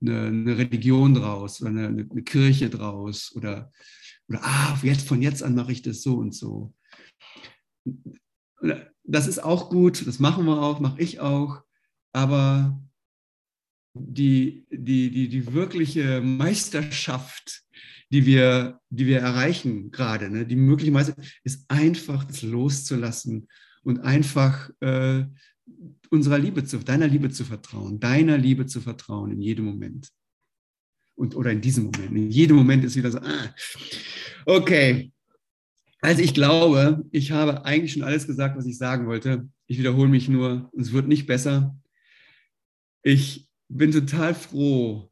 [0.01, 3.71] eine, eine Religion draus oder eine, eine, Kirche draus oder,
[4.27, 6.73] oder ah, jetzt, von jetzt an mache ich das so und so.
[9.11, 11.61] Das ist auch gut, das machen wir auch, mache ich auch,
[12.13, 12.81] aber
[13.93, 17.63] die, die, die, die wirkliche Meisterschaft,
[18.09, 23.49] die wir, die wir erreichen gerade, ne, die mögliche Meisterschaft, ist einfach das loszulassen
[23.83, 25.25] und einfach äh,
[26.09, 30.07] unserer Liebe zu, deiner Liebe zu vertrauen, deiner Liebe zu vertrauen in jedem Moment.
[31.15, 32.15] Und, oder in diesem Moment.
[32.15, 33.53] In jedem Moment ist wieder so, ah,
[34.45, 35.11] okay.
[36.01, 39.47] Also ich glaube, ich habe eigentlich schon alles gesagt, was ich sagen wollte.
[39.67, 41.79] Ich wiederhole mich nur, es wird nicht besser.
[43.03, 45.11] Ich bin total froh,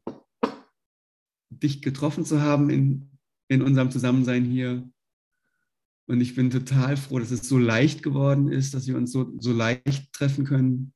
[1.48, 3.18] dich getroffen zu haben in,
[3.48, 4.90] in unserem Zusammensein hier.
[6.06, 9.32] Und ich bin total froh, dass es so leicht geworden ist, dass wir uns so,
[9.38, 10.92] so leicht treffen können,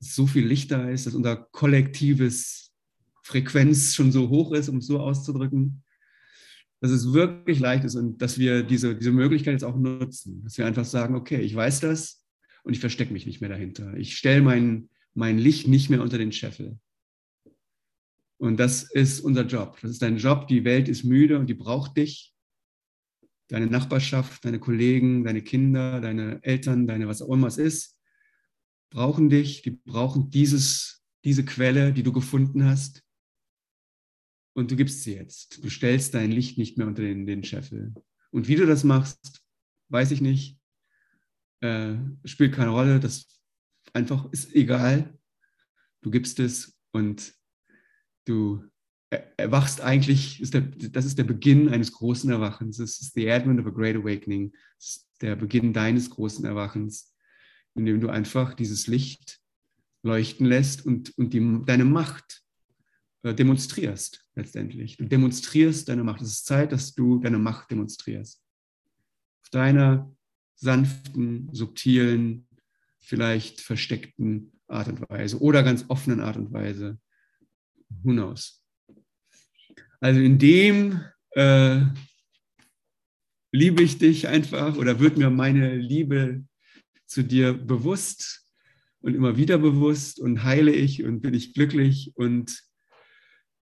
[0.00, 2.72] dass so viel Licht da ist, dass unser kollektives
[3.22, 5.84] Frequenz schon so hoch ist, um es so auszudrücken,
[6.82, 10.58] dass es wirklich leicht ist und dass wir diese, diese Möglichkeit jetzt auch nutzen, dass
[10.58, 12.24] wir einfach sagen, okay, ich weiß das
[12.64, 13.96] und ich verstecke mich nicht mehr dahinter.
[13.96, 16.80] Ich stelle meinen mein Licht nicht mehr unter den Scheffel.
[18.36, 19.78] Und das ist unser Job.
[19.80, 20.48] Das ist dein Job.
[20.48, 22.34] Die Welt ist müde und die braucht dich.
[23.46, 27.96] Deine Nachbarschaft, deine Kollegen, deine Kinder, deine Eltern, deine was auch immer es ist,
[28.90, 29.62] brauchen dich.
[29.62, 33.04] Die brauchen dieses, diese Quelle, die du gefunden hast.
[34.54, 35.64] Und du gibst sie jetzt.
[35.64, 37.94] Du stellst dein Licht nicht mehr unter den, den Scheffel.
[38.30, 39.42] Und wie du das machst,
[39.88, 40.58] weiß ich nicht.
[41.60, 41.94] Äh,
[42.24, 43.00] spielt keine Rolle.
[43.00, 43.40] Das
[43.92, 45.18] einfach ist egal.
[46.02, 47.34] Du gibst es und
[48.26, 48.64] du
[49.36, 52.78] erwachst eigentlich, ist der, das ist der Beginn eines großen Erwachens.
[52.78, 54.52] Das ist the advent of a great awakening.
[54.78, 57.14] Das ist der Beginn deines großen Erwachens,
[57.74, 59.40] indem du einfach dieses Licht
[60.02, 62.41] leuchten lässt und, und die, deine Macht
[63.22, 64.96] demonstrierst letztendlich.
[64.96, 66.22] Du demonstrierst deine Macht.
[66.22, 68.42] Es ist Zeit, dass du deine Macht demonstrierst.
[69.42, 70.10] Auf deiner
[70.56, 72.48] sanften, subtilen,
[72.98, 76.98] vielleicht versteckten Art und Weise oder ganz offenen Art und Weise.
[78.02, 78.64] Who knows?
[80.00, 81.00] Also in dem
[81.32, 81.82] äh,
[83.52, 86.44] liebe ich dich einfach oder wird mir meine Liebe
[87.06, 88.48] zu dir bewusst
[89.00, 92.62] und immer wieder bewusst und heile ich und bin ich glücklich und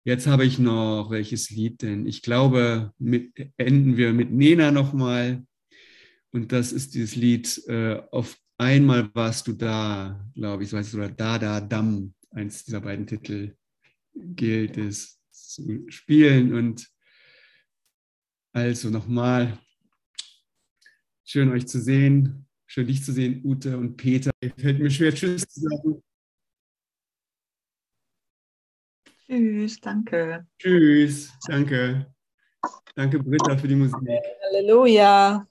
[0.04, 2.06] jetzt habe ich noch welches Lied denn?
[2.06, 5.46] Ich glaube, mit, enden wir mit Nena nochmal
[6.32, 10.90] und das ist dieses Lied äh, auf einmal warst du da, glaube ich, so heißt
[10.90, 13.56] es, oder Da, Da, Dam, eins dieser beiden Titel
[14.14, 16.54] gilt es zu spielen.
[16.54, 16.88] Und
[18.54, 19.60] also nochmal,
[21.24, 24.32] schön euch zu sehen, schön dich zu sehen, Ute und Peter.
[24.58, 26.04] Fällt mir schwer, Tschüss zu sagen.
[29.28, 30.46] Tschüss, danke.
[30.60, 32.14] Tschüss, danke.
[32.96, 33.98] Danke, Britta, für die Musik.
[34.44, 35.48] Halleluja.